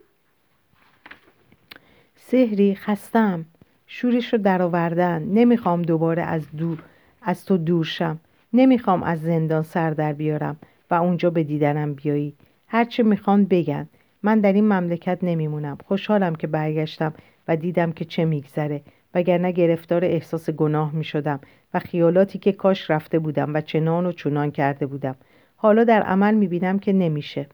[2.16, 3.46] سهری خستم.
[3.88, 5.24] شورش رو درآوردن.
[5.24, 6.84] نمی‌خوام دوباره از دور
[7.22, 8.20] از تو دور شم.
[8.54, 10.58] نمی‌خوام از زندان سر در بیارم.
[10.92, 12.34] و اونجا به دیدنم بیایی.
[12.68, 13.90] هرچه می‌خوان بگن.
[14.24, 15.78] من در این مملکت نمیمونم.
[15.86, 17.14] خوشحالم که برگشتم
[17.48, 18.82] و دیدم که چه میگذره.
[19.14, 21.40] وگرنه گرفتار احساس گناه می‌شدم
[21.74, 25.16] و خیالاتی که کاش رفته بودم و چنان و چونان کرده بودم.
[25.56, 27.48] حالا در عمل می‌بینم که نمیشه.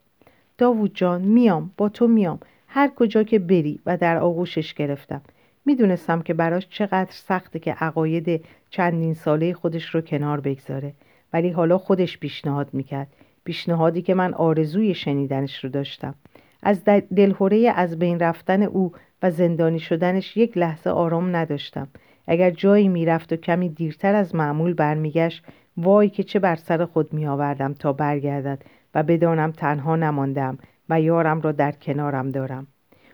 [0.57, 1.71] داوود جان میام.
[1.77, 2.39] با تو میام.
[2.67, 5.21] هر کجا که بری و در آغوشش گرفتم.
[5.65, 10.93] می‌دونستم که براش چقدر سخته که عقاید چندین ساله خودش رو کنار بگذاره.
[11.33, 13.07] ولی حالا خودش پیشنهاد می‌کرد.
[13.43, 16.15] پیشنهادی که من آرزوی شنیدنش رو داشتم.
[16.63, 16.83] از
[17.15, 18.91] دلهوره از بین رفتن او
[19.23, 21.87] و زندانی شدنش یک لحظه آرام نداشتم.
[22.27, 25.43] اگر جایی می‌رفت و کمی دیرتر از معمول برمیگشت
[25.77, 28.63] وای که چه بر سر خود می آوردم تا برگردد
[28.95, 30.57] و بدانم تنها نماندم
[30.89, 32.67] و یارم را در کنارم دارم.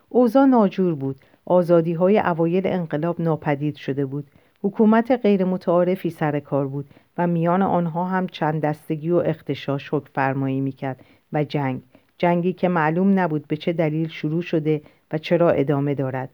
[0.09, 1.15] اوضاع ناجور بود.
[1.45, 4.27] آزادی های اوایل انقلاب ناپدید شده بود.
[4.61, 10.09] حکومت غیر متعارفی سر کار بود و میان آنها هم چند دستگی و اختشاش حکم
[10.13, 11.81] فرمایی می‌کرد و جنگ
[12.17, 16.29] جنگی که معلوم نبود به چه دلیل شروع شده و چرا ادامه دارد.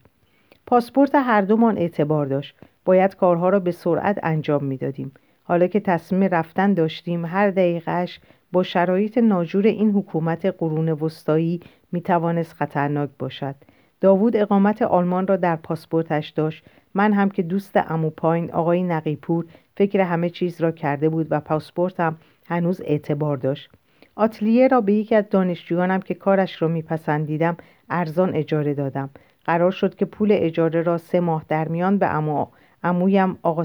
[0.66, 2.56] پاسپورت هر دومان اعتبار داشت.
[2.86, 5.12] باید کارها را به سرعت انجام می‌دادیم.
[5.44, 8.20] حالا که تصمیم رفتن داشتیم هر دقیقهش
[8.52, 11.60] با شرایط ناجور این حکومت قرون وسطایی
[11.92, 13.56] می توانست خطرناک باشد.
[14.02, 19.46] داوود اقامت آلمان را در پاسپورتش داشت من هم که دوست امو پایین آقای نقیپور
[19.78, 23.70] فکر همه چیز را کرده بود و پاسپورتم هنوز اعتبار داشت.
[24.16, 27.58] آتلیه را به یکی از دانشجویانم که کارش را میپسندیدم
[27.90, 29.10] ارزان اجاره دادم.
[29.46, 32.46] قرار شد که پول اجاره را سه ماه در میان به امو
[32.84, 33.64] امویم آقا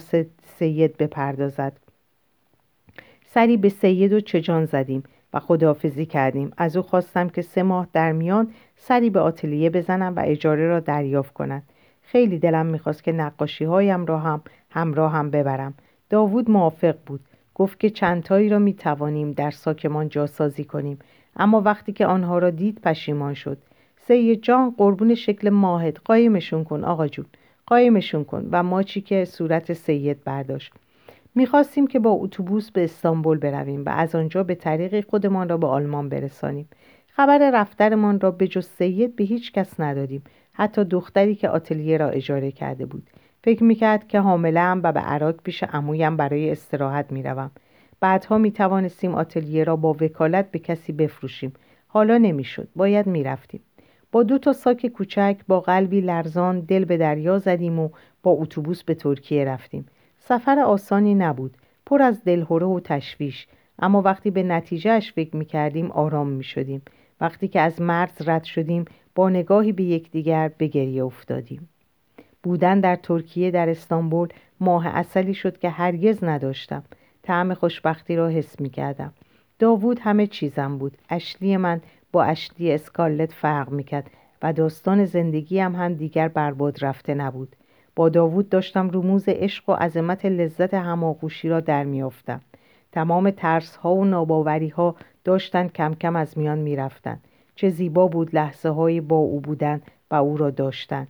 [0.59, 1.73] سید بپردازد.
[3.27, 5.03] سری به سید و چجان زدیم
[5.35, 6.51] و خداحافظی کردیم.
[6.57, 10.81] از او خواستم که سه ماه در میان سری به آتلیه بزنم و اجاره را
[10.81, 11.63] دریافت کند.
[12.11, 15.75] خیلی دلم می‌خواست که نقاشی هایم را هم همراه هم ببرم.
[16.11, 17.21] داوود موافق بود.
[17.55, 20.99] گفت که چندتایی را می‌توانیم در ساکمان جاسازی کنیم.
[21.37, 23.59] اما وقتی که آنها را دید پشیمان شد.
[23.97, 27.27] سید جان قربون شکل ماهد قایمشون کن آقا جون.
[27.67, 30.73] قایمشون کن و ماچی که صورت سید برداشت.
[31.35, 35.67] می‌خواستیم که با اتوبوس به استانبول برویم و از آنجا به طریق خودمان را به
[35.67, 36.69] آلمان برسانیم.
[37.09, 40.23] خبر رفترمان را به جز سید به هیچ کس ندادیم.
[40.59, 43.11] حتی دختری که آتلیه را اجاره کرده بود.
[43.45, 47.51] فکر می‌کرد که حامله و به عراق پیش عمویم برای استراحت می‌روم.
[48.01, 51.53] بعدها می‌توانستیم آتلیه را با وکالت به کسی بفروشیم.
[51.87, 52.69] حالا نمی‌شد.
[52.77, 53.61] باید می‌رفتیم.
[54.13, 57.89] با دو تا ساک کوچک با قلبی لرزان دل به دریا زدیم و
[58.23, 59.87] با اتوبوس به ترکیه رفتیم.
[60.19, 61.57] سفر آسانی نبود.
[61.87, 63.47] پر از دلهوره و تشویش.
[63.79, 66.83] اما وقتی به نتیجهش فکر می کردیم آرام می شدیم
[67.21, 68.85] وقتی که از مرز رد شدیم
[69.19, 71.69] با نگاهی به یکدیگر به گریه افتادیم.
[72.43, 74.29] بودن در ترکیه در استانبول
[74.61, 76.83] ماه اصلی شد که هرگز نداشتم.
[77.23, 79.13] طعم خوشبختی را حس می کردم
[79.59, 80.99] داوود همه چیزم بود.
[81.11, 81.81] اشلی من
[82.13, 84.11] با اشلی اسکالت فرق می‌کرد
[84.43, 87.57] و داستان زندگیم هم دیگر برباد رفته نبود.
[87.97, 92.41] با داوود داشتم رموز عشق و عظمت لذت هماغوشی را در میافتم.
[92.93, 97.21] تمام ترس ها و ناباوری ها داشتند کم کم از میان می‌رفتند.
[97.59, 101.07] چه زیبا بود لحظه های با او بودن و او را داشتن.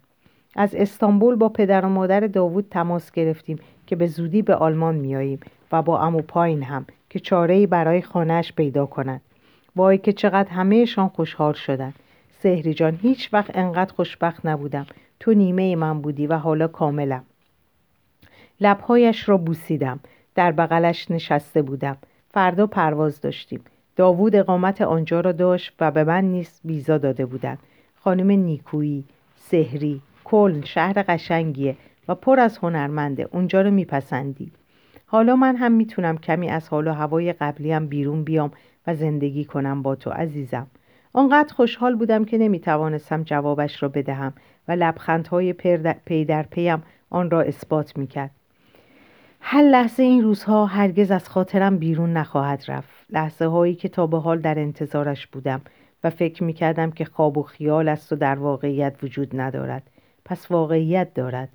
[0.56, 5.40] از استانبول با پدر و مادر داوود تماس گرفتیم که به زودی به آلمان میاییم
[5.72, 9.20] و با امو پایین هم که چاره برای خانهش پیدا کند
[9.76, 11.92] وای که چقدر همهشان خوشحال شدن.
[12.38, 14.86] سهری جان هیچ وقت انقدر خوشبخت نبودم.
[15.20, 17.24] تو نیمه من بودی و حالا کاملم.
[18.60, 20.00] لبهایش را بوسیدم.
[20.34, 21.96] در بغلش نشسته بودم.
[22.30, 23.60] فردا پرواز داشتیم.
[23.98, 27.58] داوود اقامت آنجا را داشت و به من نیز ویزا داده بودند.
[27.94, 29.04] خانم نیکویی
[29.36, 31.76] سهری کل شهر قشنگیه
[32.08, 34.52] و پر از هنرمنده اونجا رو میپسندی.
[35.06, 38.50] حالا من هم می‌تونم کمی از حال و هوای قبلیم بیرون بیام
[38.86, 40.66] و زندگی کنم با تو عزیزم.
[41.12, 44.32] آنقدر خوشحال بودم که نمی‌توانستم جوابش را بدهم
[44.68, 45.52] و لبخندهای
[46.04, 48.30] پی در پیم آن را اثبات می‌کرد.
[49.40, 53.06] هر لحظه این روزها هرگز از خاطرم بیرون نخواهد رفت.
[53.10, 55.60] لحظه هایی که تا به حال در انتظارش بودم
[56.04, 59.82] و فکر می‌کردم که خواب و خیال است و در واقعیت وجود ندارد.
[60.24, 61.48] پس واقعیت دارد.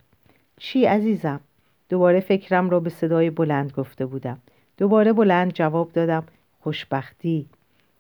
[0.58, 1.40] چی عزیزم؟
[1.90, 4.38] دوباره فکرم را به صدای بلند گفته بودم.
[4.78, 6.24] دوباره بلند جواب دادم
[6.60, 7.48] خوشبختی.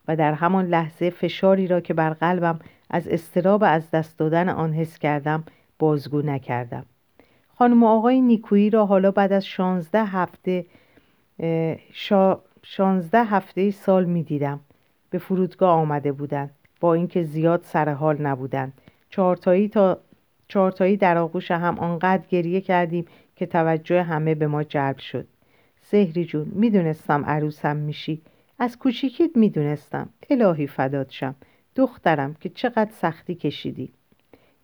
[0.07, 4.73] و در همان لحظه فشاری را که بر قلبم از استراب از دست دادن آن
[4.73, 5.43] حس کردم
[5.79, 6.85] بازگو نکردم.
[7.63, 10.65] خانم آقای نیکویی را حالا بعد از شانزده هفته
[11.91, 12.39] شا...
[12.63, 14.59] شانزده هفته سال می دیدم.
[15.09, 16.49] به فرودگاه آمده بودند.
[16.79, 18.73] با اینکه زیاد سر حال نبودند.
[19.09, 19.97] چهارتایی تا
[20.47, 25.27] چهارتایی در آغوش هم آنقدر گریه کردیم که توجه همه به ما جلب شد.
[25.81, 28.21] سهری جون می‌دونستم عروسم میشی.
[28.59, 31.35] از کوچیکیت می‌دونستم الهی فداد شم.
[31.75, 33.91] دخترم که چقدر سختی کشیدی.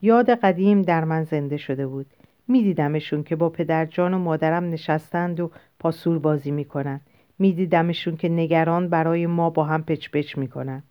[0.01, 2.05] یاد قدیم در من زنده شده بود.
[2.49, 7.01] میدیدمشون که با پدرجان و مادرم نشستند و پاسور بازی می‌کنند.
[7.39, 10.83] میدیدمشون که نگران برای ما با هم پچ پچ می‌کنن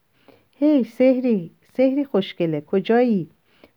[0.50, 3.30] هی سهری سهری خوشگله کجایی؟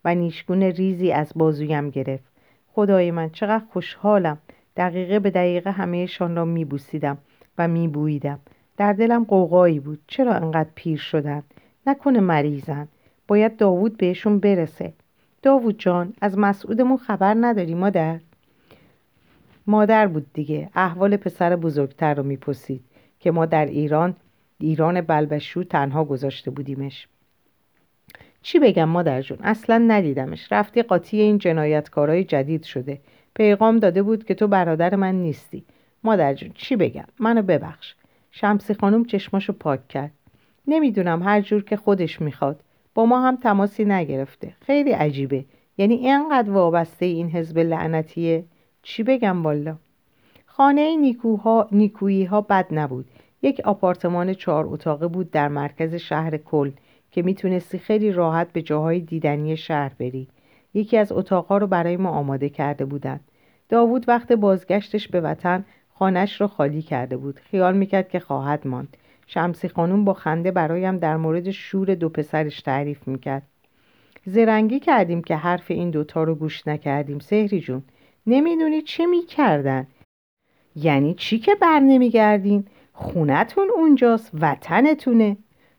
[0.04, 2.32] و نیشگون ریزی از بازویم گرفت.
[2.72, 4.38] خدای من چقدر خوشحالم.
[4.76, 7.18] دقیقه به دقیقه همهشان را میبوسیدم
[7.58, 8.38] و میبوییدم.
[8.76, 10.00] در دلم قوقایی بود.
[10.06, 11.42] چرا انقدر پیر شدن
[11.86, 12.88] نکنه مریضن.
[13.28, 14.92] باید داوود بهشون برسه.
[15.42, 18.20] داوود جان از مسعودمون خبر نداری مادر؟
[19.66, 22.84] مادر بود دیگه احوال پسر بزرگتر رو می‌پرسید
[23.20, 24.16] که ما در ایران
[24.58, 27.08] ایران بلبشو تنها گذاشته بودیمش.
[28.42, 30.52] چی بگم مادر جون؟ اصلا ندیدمش.
[30.52, 33.00] رفتی قاطی این جنایتکارای جدید شده.
[33.34, 35.64] پیغام داده بود که تو برادر من نیستی.
[36.04, 37.94] مادر جون چی بگم؟ منو ببخش.
[38.30, 40.12] شمسی خانم چشماشو پاک کرد.
[40.66, 42.60] نمی‌دونم هر جور که خودش می‌خواد.
[42.94, 44.54] با ما هم تماسی نگرفته.
[44.60, 45.44] خیلی عجیبه.
[45.78, 48.44] یعنی اینقدر وابسته این حزب لعنتیه.
[48.82, 49.76] چی بگم والا؟
[50.46, 53.06] خانه نیکوها نیکویی ها بد نبود.
[53.42, 56.70] یک آپارتمان چهار اتاقه بود در مرکز شهر کل
[57.10, 60.28] که می‌تونستی خیلی راحت به جاهای دیدنی شهر بری.
[60.74, 63.20] یکی از اتاقها رو برای ما آماده کرده بودند
[63.68, 67.40] داوود وقت بازگشتش به وطن خانش رو خالی کرده بود.
[67.40, 68.96] خیال می‌کرد که خواهد ماند.
[69.34, 73.42] شمسی خانوم با خنده برایم در مورد شور دو پسرش تعریف می‌کرد.
[74.24, 77.82] زرنگی کردیم که حرف این دوتا رو گوش نکردیم سهری جون.
[78.26, 79.86] نمی‌دونی چه می‌کردن؟
[80.76, 85.36] یعنی چی که بر نمیگردین؟ خونتون اونجاست وطنتونه.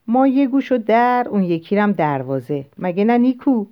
[0.08, 2.66] ما یه گوش و در اون یکی رم دروازه.
[2.78, 3.66] مگه نه نیکو؟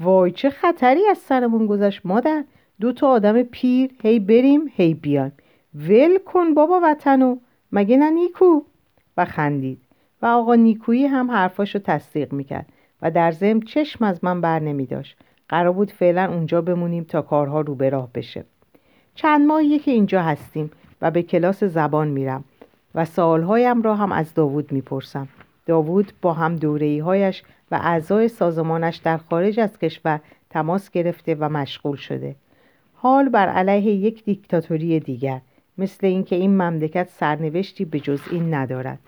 [0.00, 2.44] وای چه خطری از سرمون گذشت مادر.
[2.80, 5.32] دو تا آدم پیر هی بریم هی بیایم.
[5.74, 7.36] ول کن بابا وطنو.
[7.72, 8.60] مگه نه نیکو؟
[9.16, 9.78] و خندید.
[10.22, 12.66] و آقا نیکویی هم حرفاشو تصدیق می‌کرد
[13.02, 15.16] و در ضمن چشم از من بر نمی داشت
[15.48, 18.44] قرار بود فعلا اونجا بمونیم تا کارها رو به راه بشه.
[19.14, 20.70] چند ماهیه که اینجا هستیم
[21.02, 22.44] و به کلاس زبان میرم
[22.94, 25.28] و سوالهایم را هم از داوود می‌پرسم.
[25.66, 31.48] داوود با هم دورهی هایش و اعضای سازمانش در خارج از کشور تماس گرفته و
[31.48, 32.36] مشغول شده.
[32.94, 35.40] حال بر علیه یک دیکتاتوری دیگر.
[35.78, 38.98] مثل اینکه این مملکت سرنوشتی به جز این ندارد.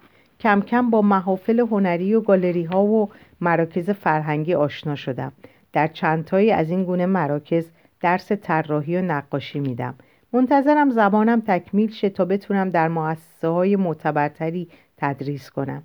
[0.41, 5.33] کم کم با محافل هنری و گالری ها و مراکز فرهنگی آشنا شدم.
[5.73, 9.95] در چندتایی از این گونه مراکز درس طراحی و نقاشی میدم.
[10.33, 15.83] منتظرم زبانم تکمیل شه تا بتونم در مؤسسه های معتبرتری تدریس کنم.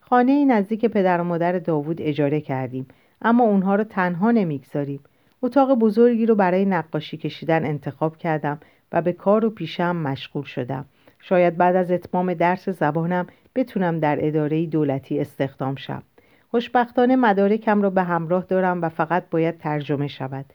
[0.00, 2.86] خانه نزدیک پدر و مادر داوود اجاره کردیم
[3.22, 5.00] اما اونها رو تنها نمی‌گذاریم.
[5.42, 8.60] اتاق بزرگی رو برای نقاشی کشیدن انتخاب کردم
[8.92, 10.84] و به کار و پیشم مشغول شدم.
[11.20, 16.02] شاید بعد از اتمام درس زبانم بتونم در اداره دولتی استخدام شم.
[16.50, 20.46] خوشبختانه مدارکم را به همراه دارم و فقط باید ترجمه شود.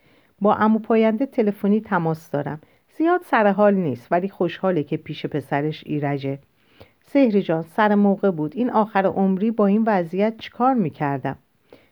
[0.41, 2.61] با امو پاینده تلفنی تماس دارم.
[2.97, 6.39] زیاد سر حال نیست ولی خوشحاله که پیش پسرش ایرجه.
[7.01, 8.55] سهری جان سر موقع بود.
[8.55, 11.37] این آخر عمری با این وضعیت چیکار می‌کردم؟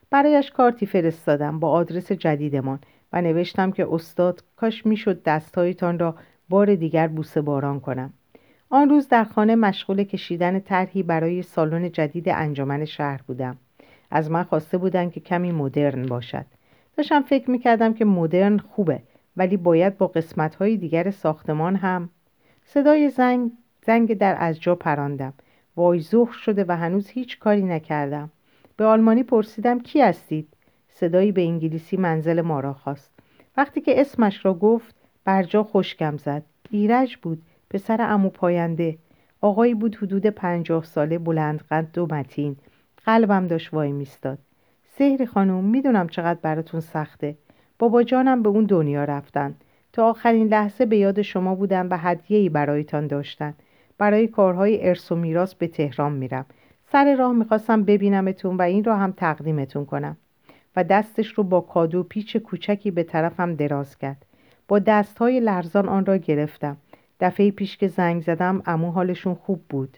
[0.09, 2.79] برایش کارتی فرستادم با آدرس جدیدمان
[3.13, 6.15] و نوشتم که استاد کاش می‌شد دستهایتان را
[6.49, 8.13] بار دیگر بوسه باران کنم.
[8.69, 13.57] آن روز در خانه مشغول کشیدن طرحی برای سالن جدید انجمن شهر بودم.
[14.11, 16.45] از من خواسته بودند که کمی مدرن باشد.
[16.97, 19.01] داشتم فکر می‌کردم که مدرن خوبه
[19.37, 22.09] ولی باید با قسمت های دیگر ساختمان هم.
[22.65, 23.51] صدای زنگ
[23.85, 25.33] زنگ در از جا پراندم.
[25.75, 28.31] وای ظهر شده و هنوز هیچ کاری نکردم.
[28.77, 30.47] به آلمانی پرسیدم کی هستید؟
[30.89, 33.11] صدایی به انگلیسی منزل ما را خواست.
[33.57, 36.43] وقتی که اسمش را گفت برجا خشکم زد.
[36.69, 37.41] ایرج بود.
[37.69, 38.97] پسر امو پاینده.
[39.41, 42.55] آقایی بود حدود پنجاه ساله بلند قد و متین.
[43.05, 44.37] قلبم داشت وای میستاد.
[44.97, 47.35] سهر خانم می‌دونم چقدر براتون سخته.
[47.79, 49.55] بابا جانم به اون دنیا رفتن.
[49.93, 53.53] تا آخرین لحظه به یاد شما بودن و هدیه‌ای برایتان داشتن.
[53.97, 56.45] برای کارهای ارث و میراث به تهران میرم.
[56.91, 60.17] سر راه می‌خواستم ببینمتون و این را هم تقدیمتون کنم.
[60.75, 64.24] و دستش رو با کادو پیچ کوچکی به طرفم دراز کرد.
[64.67, 66.77] با دستهای لرزان آن را گرفتم.
[67.19, 69.97] دفعه پیش که زنگ زدم امو حالشون خوب بود.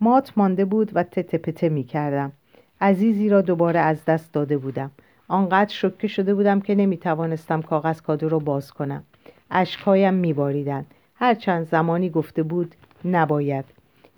[0.00, 2.32] مات مانده بود و تته پته می کردم.
[2.80, 4.90] عزیزی را دوباره از دست داده بودم.
[5.28, 9.02] آنقدر شکه شده بودم که نمی توانستم کاغذ کادو را باز کنم.
[9.50, 10.86] اشکهایم می باریدن.
[11.14, 13.64] هر چند زمانی گفته بود نباید.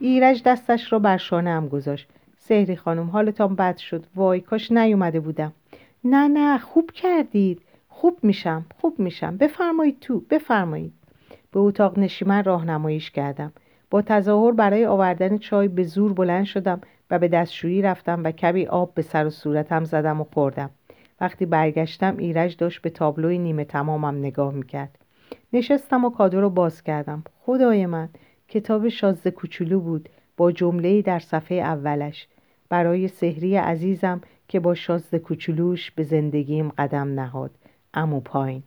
[0.01, 2.09] ایرج دستش را بر شانه گذاشت.
[2.39, 4.05] سهری خانم حالتان بد شد.
[4.17, 5.53] وای کاش نیومده بودم.
[6.05, 7.63] نه نه خوب کردید.
[7.95, 9.37] خوب میشم خوب میشم.
[9.37, 10.93] بفرمایید تو بفرمایید.
[11.53, 13.53] به اتاق نشیمن راهنماییش کردم.
[13.91, 16.81] با تظاهر برای آوردن چای به زور بلند شدم
[17.11, 20.71] و به دستشویی رفتم و کمی آب به سر و صورتم زدم و خوردم.
[21.21, 24.99] وقتی برگشتم ایرج داشت به تابلوی نیمه تمامم نگاه می‌کرد.
[25.53, 27.25] نشستم و کادو رو باز کردم.
[27.41, 28.09] خدای من
[28.49, 30.09] کتاب شازده کوچولو بود.
[30.37, 32.29] با جمله در صفحه اولش.
[32.69, 37.51] برای سحری عزیزم که با شازده کوچولوش به زندگیم قدم نهاد.
[37.95, 38.63] امو پایین.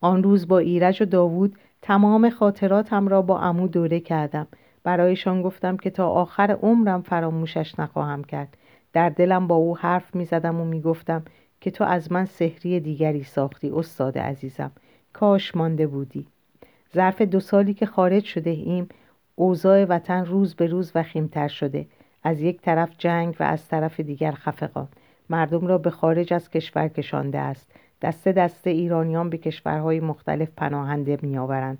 [0.00, 4.46] آن روز با ایرج و داوود تمام خاطراتم را با امو دوره کردم.
[4.82, 8.56] برایشان گفتم که تا آخر عمرم فراموشش نخواهم کرد.
[8.92, 11.24] در دلم با او حرف می زدم و می گفتم
[11.60, 14.70] که تو از من سحری دیگری ساختی استاد عزیزم.
[15.12, 16.26] کاش مانده بودی.
[16.94, 18.88] ظرف دو سالی که خارج شده ایم
[19.34, 21.86] اوضاع وطن روز به روز وخیمتر شده.
[22.22, 24.88] از یک طرف جنگ و از طرف دیگر خفقان.
[25.30, 27.70] مردم را به خارج از کشور کشانده است.
[28.02, 31.78] دسته دسته ایرانیان به کشورهای مختلف پناهنده میآورند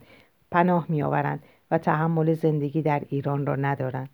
[0.50, 4.08] پناه میآورند و تحمل زندگی در ایران را ندارند.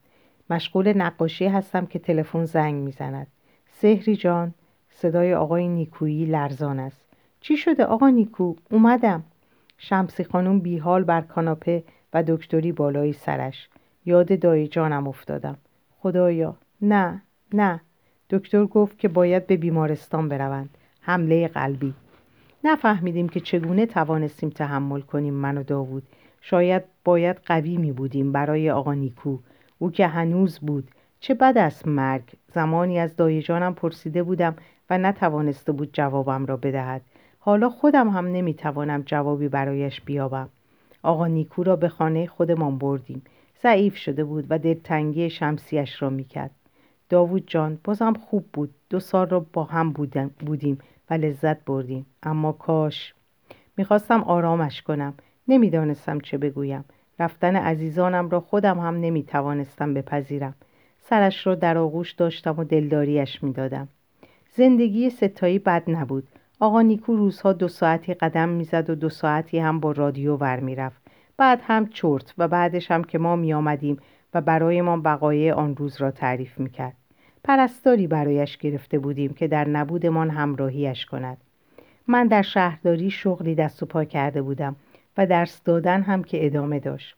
[0.50, 3.26] مشغول نقاشی هستم که تلفن زنگ می‌زند.
[3.70, 4.54] سهری جان
[4.90, 7.06] صدای آقای نیکویی لرزان است.
[7.40, 9.24] چی شده آقا نیکو؟ اومدم.
[9.78, 13.68] شمسی خانم بیحال بر کاناپه و دکتری بالای سرش.
[14.04, 15.56] یاد دایی جانم افتادم.
[15.98, 16.56] خدایا.
[16.82, 17.22] نه
[17.54, 17.80] نه.
[18.32, 20.78] دکتر گفت که باید به بیمارستان بروند.
[21.00, 21.94] حمله قلبی.
[22.64, 26.02] نفهمیدیم که چگونه توانستیم تحمل کنیم من و داوود.
[26.40, 29.38] شاید باید قوی می بودیم برای آقا نیکو.
[29.78, 30.88] او که هنوز بود.
[31.20, 32.22] چه بد است مرگ.
[32.54, 34.56] زمانی از دایجانم پرسیده بودم
[34.90, 37.02] و نتوانسته بود جوابم را بدهد.
[37.38, 40.48] حالا خودم هم نمی‌توانم جوابی برایش بیابم.
[41.02, 43.22] آقا نیکو را به خانه خودمان بردیم.
[43.62, 46.50] ضعیف شده بود و دلتنگی شمسیش را می‌کرد.
[47.12, 48.74] داوود جان بازم خوب بود.
[48.90, 49.92] دو سال را با هم
[50.38, 50.78] بودیم
[51.10, 52.06] و لذت بردیم.
[52.22, 53.14] اما کاش.
[53.76, 55.14] می‌خواستم آرامش کنم.
[55.48, 56.84] نمی‌دانستم چه بگویم.
[57.18, 60.54] رفتن عزیزانم را خودم هم نمی‌توانستم بپذیرم.
[61.00, 63.88] سرش را در آغوش داشتم و دلداریش می‌دادم.
[64.50, 66.28] زندگی ستایی بد نبود.
[66.60, 71.02] آقا نیکو روزها دو ساعتی قدم می‌زد و دو ساعتی هم با رادیو ور می‌رفت.
[71.36, 73.96] بعد هم چرت و بعدش هم که ما می آمدیم
[74.34, 76.96] و برای ما بقایه آن روز را تعریف می‌کرد.
[77.44, 81.38] پرستاری برایش گرفته بودیم که در نبودمان همراهیش کند.
[82.06, 84.76] من در شهرداری شغلی دست و پا کرده بودم
[85.16, 87.16] و درس دادن هم که ادامه داشت.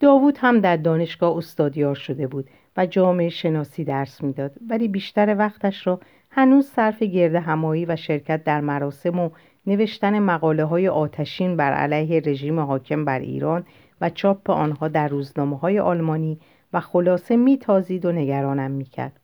[0.00, 5.86] داوود هم در دانشگاه استادیار شده بود و جامعه شناسی درس می‌داد ولی بیشتر وقتش
[5.86, 9.30] را هنوز صرف گرد همایی و شرکت در مراسم و
[9.66, 13.64] نوشتن مقاله های آتشین بر علیه رژیم حاکم بر ایران
[14.02, 16.38] و چاپ آنها در روزنامه های آلمانی
[16.72, 19.20] و خلاصه میتازید و نگرانم می‌کرد.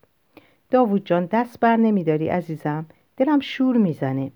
[0.70, 4.33] داوود جان دست بر نمیداری عزیزم دلم شور می‌زنه.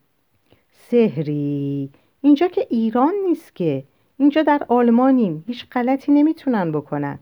[0.72, 1.90] سهری
[2.20, 3.84] اینجا که ایران نیست که
[4.18, 7.18] اینجا در آلمانیم هیچ غلطی نمی‌تونن بکنن.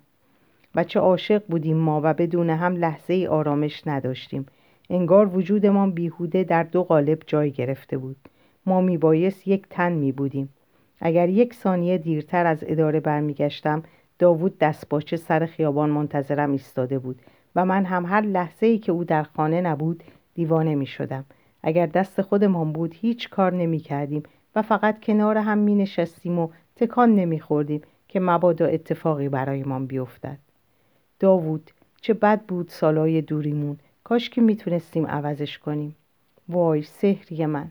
[0.74, 4.46] بچه عاشق بودیم ما و بدون هم لحظه ای آرامش نداشتیم.
[4.90, 8.16] انگار وجودمان بیهوده در دو قالب جای گرفته بود.
[8.66, 10.48] ما میبایست یک تن می بودیم
[11.00, 13.82] اگر یک ثانیه دیرتر از اداره برمیگشتم
[14.18, 17.22] داوود دستباچه سر خیابان منتظرم ایستاده بود
[17.56, 21.24] و من هم هر لحظه ای که او در خانه نبود دیوانه می شدم.
[21.62, 24.22] اگر دست خودمان بود هیچ کار نمی کردیم
[24.56, 30.38] و فقط کنار هم می نشستیم و تکان نمی خوردیم که مبادا اتفاقی برایمان بیفتد.
[31.18, 31.70] داوود
[32.00, 35.96] چه بد بود سالای دوریمون کاش که می‌تونستیم عوضش کنیم
[36.48, 37.70] وای سحری من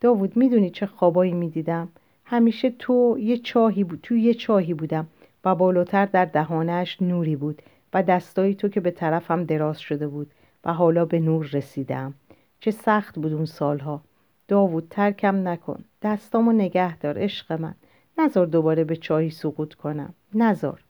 [0.00, 1.88] داوود می‌دونی چه خوابایی می‌دیدم
[2.30, 5.06] همیشه تو یه چاهی بود تو یه چاهی بودم
[5.44, 7.62] و بالاتر در دهانش نوری بود
[7.94, 10.30] و دستایی تو که به طرفم دراز شده بود
[10.64, 12.14] و حالا به نور رسیدم.
[12.60, 14.00] چه سخت بود اون سالها.
[14.48, 15.84] داوود ترکم نکن.
[16.02, 17.74] دستامو نگه دار عشق من.
[18.18, 20.14] نزار دوباره به چاهی سقوط کنم.
[20.34, 20.80] نزار.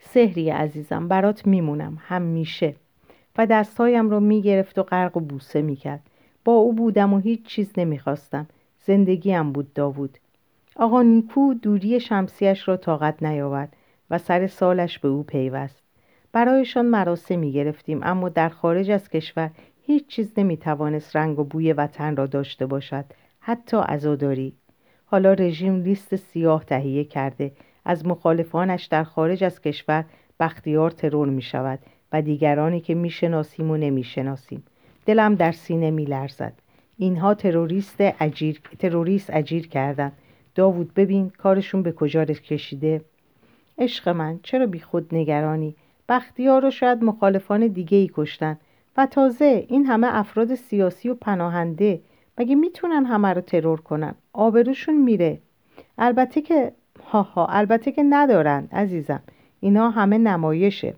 [0.00, 2.74] سهری عزیزم برات میمونم همیشه.
[3.38, 6.02] و دستهایم را می‌گرفت و غرق و بوسه می‌کرد.
[6.44, 8.46] با او بودم و هیچ چیز نمی‌خواستم.
[8.86, 10.18] زندگیم بود داوود.
[10.76, 13.76] آقا نیکو دوری شمسیش را طاقت نیاورد
[14.10, 15.82] و سر سالش به او پیوست.
[16.32, 19.50] برایشان مراسمی گرفتیم اما در خارج از کشور
[19.82, 23.04] هیچ چیز نمی‌توانست رنگ و بوی وطن را داشته باشد
[23.40, 24.52] حتی عزاداری.
[25.04, 27.52] حالا رژیم لیست سیاه تهیه کرده.
[27.84, 30.04] از مخالفانش در خارج از کشور
[30.40, 31.78] بختیار ترور می شود
[32.12, 34.64] و دیگرانی که می‌شناسیم و نمی‌شناسیم.
[35.06, 36.52] دلم در سینه میلرزد.
[36.96, 40.12] اینها تروریست اجیر تروریست اجیر کردن.
[40.54, 43.04] داوود ببین کارشون به کجا کشیده.
[43.78, 45.76] عشق من چرا بی خود نگرانی؟
[46.08, 48.58] بختیار رو شاید مخالفان دیگه ای کشتن.
[48.96, 52.00] و تازه این همه افراد سیاسی و پناهنده
[52.38, 55.38] مگه می‌تونن همه رو ترور کنن؟ آبروشون میره.
[55.98, 56.72] البته که
[57.12, 59.22] ها البته که ندارن عزیزم.
[59.60, 60.94] اینا همه نمایشه.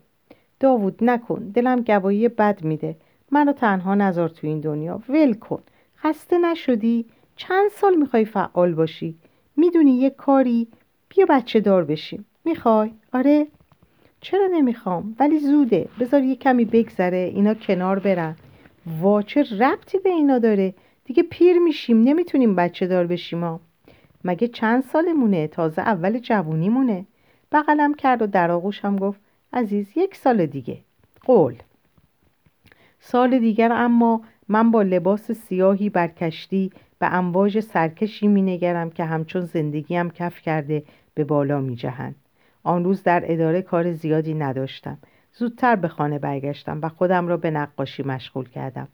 [0.61, 2.97] داوود نکن دلم گواهی بد میده.
[3.31, 5.01] منو تنها نذار تو این دنیا.
[5.09, 5.63] ول کن.
[5.99, 9.15] خسته نشدی؟ چند سال می‌خوای فعال باشی؟
[9.57, 10.69] می‌دونی یه کاری؟
[11.09, 12.27] بیا بچه دار بشیم.
[12.45, 13.47] می‌خوای؟ آره.
[14.21, 15.89] چرا نمی‌خوام؟ ولی زوده.
[16.01, 17.33] بذار یه کمی بگذره.
[17.35, 18.37] اینا کنار برن.
[19.01, 20.75] وا چه ربطی به اینا داره؟
[21.05, 22.03] دیگه پیر میشیم.
[22.03, 23.61] نمی‌تونیم بچه دار بشیم ها.
[24.25, 27.07] مگه چند سالمونه؟ تازه اول جوونیمونه.
[27.53, 29.21] بغلم کرد و در آغوشم گفت
[29.53, 30.79] عزیز یک سال دیگه.
[31.25, 31.55] قول.
[33.01, 39.05] سال دیگر اما من با لباس سیاهی بر کشتی به امواج سرکشی می نگرم که
[39.05, 40.83] همچون زندگیم کف کرده
[41.15, 42.15] به بالا می جهند.
[42.63, 44.99] آن روز در اداره کار زیادی نداشتم.
[45.33, 48.89] زودتر به خانه برگشتم و خودم را به نقاشی مشغول کردم.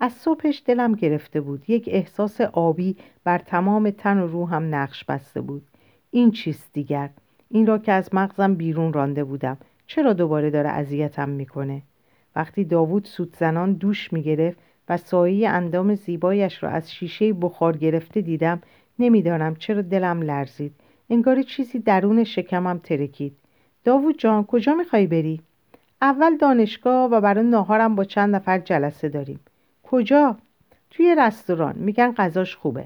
[0.00, 1.70] از صبحش دلم گرفته بود.
[1.70, 5.62] یک احساس آبی بر تمام تن و روحم نقش بسته بود.
[6.10, 7.10] این چیست دیگر؟
[7.50, 9.58] این را که از مغزم بیرون رانده بودم.
[9.86, 11.82] چرا دوباره داره اذیتم می‌کنه؟
[12.36, 14.58] وقتی داوود سودزنان دوش می‌گرفت
[14.88, 18.62] و سایه اندام زیبایش را از شیشه بخار گرفته دیدم.
[18.98, 20.74] نمی‌دانم چرا دلم لرزید.
[21.10, 23.36] انگار چیزی درون شکمم ترکید.
[23.84, 25.40] داوود جان کجا می‌خوای بری؟
[26.02, 29.40] اول دانشگاه و برای ناهارم با چند نفر جلسه داریم.
[29.82, 30.36] کجا؟
[30.90, 31.74] توی رستوران.
[31.78, 32.84] میگن غذاش خوبه.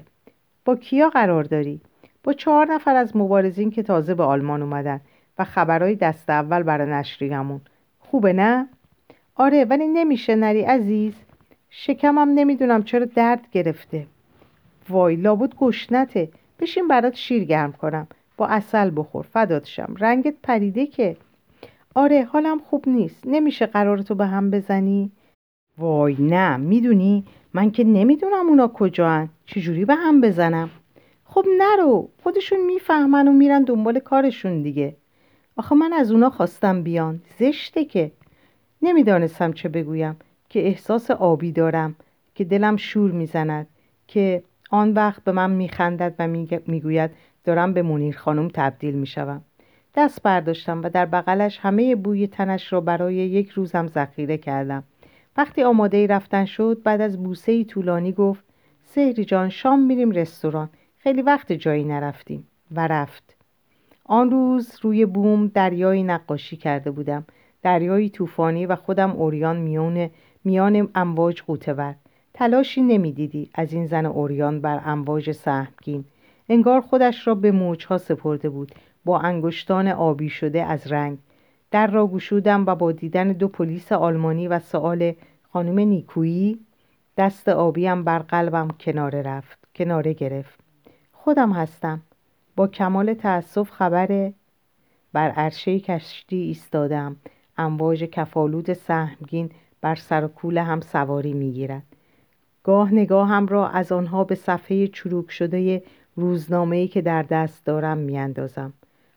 [0.65, 1.81] با کیا قرار داری؟
[2.23, 5.01] با چهار نفر از مبارزین که تازه به آلمان اومدن
[5.39, 7.61] و خبرهای دست اول برای نشریمون
[7.99, 8.67] خوبه نه؟
[9.35, 11.13] آره ولی نمیشه نری عزیز.
[11.75, 14.07] شکمم نمی‌دونم چرا درد گرفته.
[14.89, 16.29] وای لابد گشنته.
[16.59, 18.07] بشین برات شیر گرم کنم.
[18.37, 19.25] با اصل بخور.
[19.33, 19.95] فدات شم.
[19.99, 21.17] رنگت پریده که.
[21.95, 23.27] آره حالم خوب نیست.
[23.27, 25.11] نمیشه قرارتو به هم بزنی؟
[25.77, 30.69] وای نه می‌دونی؟ من که نمی‌دونم اونا کجا چجوری به هم بزنم؟
[31.25, 32.09] خب نرو.
[32.23, 34.95] خودشون می‌فهمن و میرن دنبال کارشون دیگه.
[35.57, 37.21] آخه من از اونا خواستم بیان.
[37.39, 38.11] زشته که.
[38.81, 40.15] نمی‌دانستم چه بگویم.
[40.53, 41.95] که احساس آبی دارم
[42.35, 43.67] که دلم شور می‌زند
[44.07, 46.27] که آن وقت به من میخندد و
[46.67, 47.11] می‌گوید
[47.43, 49.41] دارم به منیر خانم تبدیل می‌شوم.
[49.95, 54.83] دست برداشتم و در بغلش همه بوی تنش را برای یک روزم ذخیره کردم.
[55.37, 58.43] وقتی آماده رفتن شد بعد از بوسه طولانی گفت
[58.83, 60.69] سهری جان شام میریم رستوران.
[60.97, 62.47] خیلی وقت جایی نرفتیم.
[62.71, 63.35] و رفت.
[64.05, 67.25] آن روز روی بوم دریایی نقاشی کرده بودم.
[67.61, 70.09] دریایی طوفانی و خودم اوریان میان
[70.43, 71.95] میان امواج قوتور.
[72.33, 73.49] تلاشی نمی‌دیدی.
[73.53, 76.05] از این زن اوریان بر امواج سهمگین.
[76.49, 78.71] انگار خودش را به موجها سپرده بود.
[79.05, 81.17] با انگشتان آبی شده از رنگ.
[81.71, 85.13] در را گشودم و با دیدن دو پلیس آلمانی و سؤال
[85.53, 86.59] خانم نیکویی؟
[87.17, 89.57] دست آبیم بر قلبم کناره رفت.
[89.75, 90.59] کناره گرفت.
[91.11, 92.01] خودم هستم.
[92.55, 94.33] با کمال تأسف خبره
[95.13, 97.15] بر عرشه کشتی ایستادم.
[97.57, 99.49] امواج کفالود سهمگین
[99.83, 101.83] بر سر و کول هم سواری می‌گیرد.
[102.63, 105.83] گاه نگاهم را از آنها به صفحه چروک شده
[106.15, 108.73] روزنامه‌ای که در دست دارم میاندازم.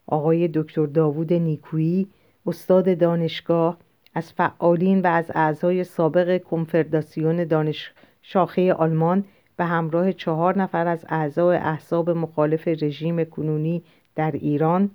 [0.06, 2.08] آقای دکتر داوود نیکویی
[2.46, 3.76] استاد دانشگاه
[4.14, 7.92] از فعالین و از اعضای سابق کنفدراسیون دانش
[8.22, 9.24] شاخه آلمان
[9.56, 13.82] به همراه چهار نفر از اعضای احزاب مخالف رژیم کنونی
[14.14, 14.90] در ایران.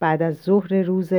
[0.00, 1.12] بعد از ظهر روز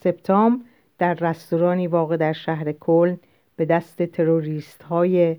[0.00, 0.64] سپتامبر
[0.98, 3.18] در رستورانی واقع در شهر کلن
[3.56, 5.36] به دست تروریست های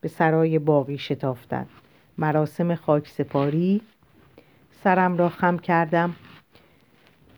[0.00, 1.68] به سرای باقی شتافتند.
[2.18, 3.82] مراسم خاکسپاری
[4.70, 6.14] سرم را خم کردم.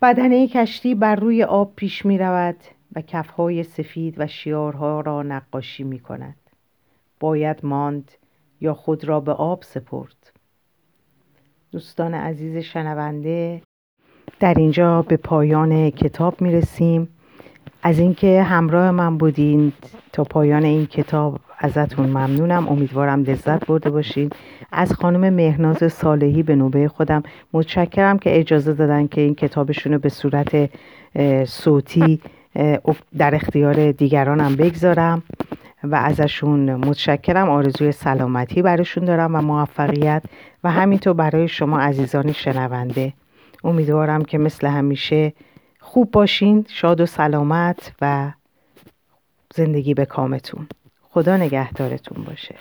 [0.03, 2.57] بدنه کشتی بر روی آب پیش می رود
[2.97, 6.37] و کفهای سفید و شیارها را نقاشی می کند.
[7.21, 8.11] باید ماند
[8.61, 10.33] یا خود را به آب سپرد.
[11.73, 13.63] دوستان عزیز شنونده
[14.41, 17.09] در اینجا به پایان کتاب می رسیم.
[17.83, 19.73] از اینکه همراه من بودین
[20.13, 22.69] تا پایان این کتاب ازتون ممنونم.
[22.69, 24.31] امیدوارم لذت برده باشین.
[24.73, 27.23] از خانم مهناز صالحی به نوبه خودم
[27.53, 30.71] متشکرم که اجازه دادن که این کتابشون رو به صورت
[31.45, 32.21] صوتی
[33.19, 35.23] در اختیار دیگرانم بگذارم
[35.85, 37.51] و ازشون متشکرم.
[37.51, 40.23] آرزوی سلامتی براشون دارم و موفقیت
[40.65, 43.13] و همینطور برای شما عزیزان شنونده.
[43.65, 45.33] امیدوارم که مثل همیشه
[45.91, 48.33] خوب باشین شاد و سلامت و
[49.55, 50.69] زندگی به کامتون.
[51.03, 52.55] خدا نگهدارتون باشه.